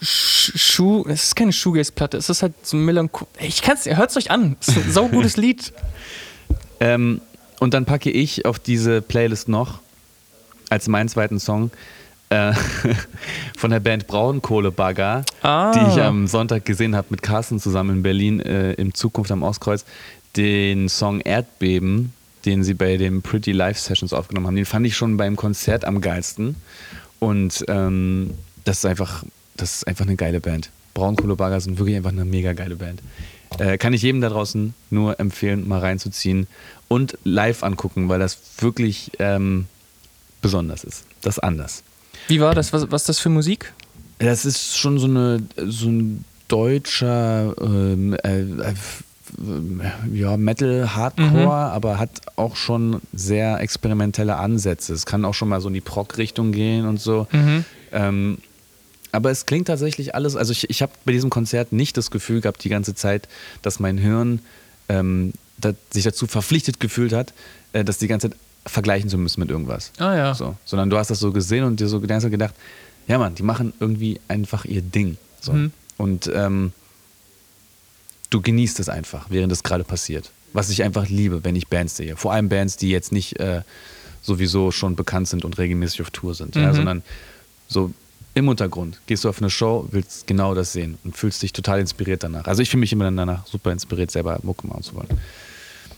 [0.00, 3.28] Schuh, es ist keine Shoegaze-Platte, es ist halt so melancholisch.
[3.40, 5.72] Ich kann's, hört es euch an, es ist ein saugutes Lied.
[6.80, 7.20] Ähm,
[7.60, 9.80] und dann packe ich auf diese Playlist noch
[10.70, 11.70] als meinen zweiten Song
[12.30, 12.52] äh,
[13.56, 15.72] von der Band Braunkohlebagger, Ah.
[15.72, 19.42] die ich am Sonntag gesehen habe mit Carsten zusammen in Berlin äh, im Zukunft am
[19.42, 19.84] Ostkreuz,
[20.36, 22.12] den Song Erdbeben,
[22.44, 24.56] den sie bei den Pretty Live Sessions aufgenommen haben.
[24.56, 26.56] Den fand ich schon beim Konzert am geilsten.
[27.20, 28.34] Und ähm,
[28.64, 29.24] das ist einfach,
[29.56, 30.70] das ist einfach eine geile Band.
[30.94, 33.00] Braunkohlebagger sind wirklich einfach eine mega geile Band.
[33.58, 36.46] Äh, kann ich jedem da draußen nur empfehlen, mal reinzuziehen
[36.88, 39.66] und live angucken, weil das wirklich ähm,
[40.42, 41.04] besonders ist.
[41.22, 41.82] Das ist anders.
[42.28, 42.72] Wie war das?
[42.72, 43.72] Was, was ist das für Musik?
[44.18, 48.74] Das ist schon so, eine, so ein deutscher ähm, äh, äh,
[50.12, 51.48] ja, Metal, Hardcore, Mhm.
[51.48, 54.92] aber hat auch schon sehr experimentelle Ansätze.
[54.92, 57.26] Es kann auch schon mal so in die Prog-Richtung gehen und so.
[57.32, 57.64] Mhm.
[57.92, 58.38] Ähm,
[59.14, 62.40] aber es klingt tatsächlich alles, also ich, ich habe bei diesem Konzert nicht das Gefühl
[62.40, 63.28] gehabt die ganze Zeit,
[63.62, 64.40] dass mein Hirn
[64.88, 67.32] ähm, da, sich dazu verpflichtet gefühlt hat,
[67.72, 69.92] äh, das die ganze Zeit vergleichen zu müssen mit irgendwas.
[69.98, 70.34] Ah ja.
[70.34, 72.54] So, sondern du hast das so gesehen und dir so gedacht,
[73.06, 75.16] ja Mann, die machen irgendwie einfach ihr Ding.
[75.40, 75.52] So.
[75.52, 75.72] Mhm.
[75.96, 76.72] Und ähm,
[78.30, 80.30] du genießt es einfach, während es gerade passiert.
[80.52, 82.16] Was ich einfach liebe, wenn ich Bands sehe.
[82.16, 83.62] Vor allem Bands, die jetzt nicht äh,
[84.22, 86.74] sowieso schon bekannt sind und regelmäßig auf Tour sind, ja, Mhm.
[86.76, 87.02] sondern
[87.68, 87.92] so
[88.34, 89.00] im Untergrund.
[89.06, 92.46] Gehst du auf eine Show, willst genau das sehen und fühlst dich total inspiriert danach.
[92.46, 95.08] Also ich fühle mich immer dann danach super inspiriert, selber Mucke machen zu wollen.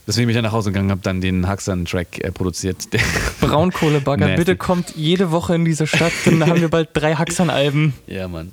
[0.05, 2.87] Deswegen bin ich dann nach Hause gegangen, habe dann den Haxan-Track äh, produziert.
[3.41, 7.93] Braunkohlebagger, bitte kommt jede Woche in diese Stadt, dann haben wir bald drei Haxan-Alben.
[8.07, 8.51] Ja, Mann.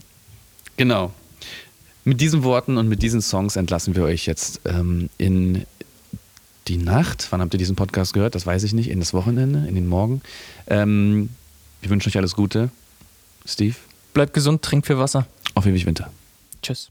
[0.77, 1.13] Genau.
[2.05, 5.65] Mit diesen Worten und mit diesen Songs entlassen wir euch jetzt ähm, in
[6.67, 7.29] die Nacht.
[7.31, 8.35] Wann habt ihr diesen Podcast gehört?
[8.35, 8.91] Das weiß ich nicht.
[8.91, 10.23] In das Wochenende, in den Morgen.
[10.67, 11.31] Ähm,
[11.81, 12.71] wir wünschen euch alles Gute.
[13.47, 13.77] Steve,
[14.15, 15.27] Bleibt gesund, trinkt viel Wasser.
[15.55, 16.11] auf ewig Winter.
[16.63, 16.91] Tschüss.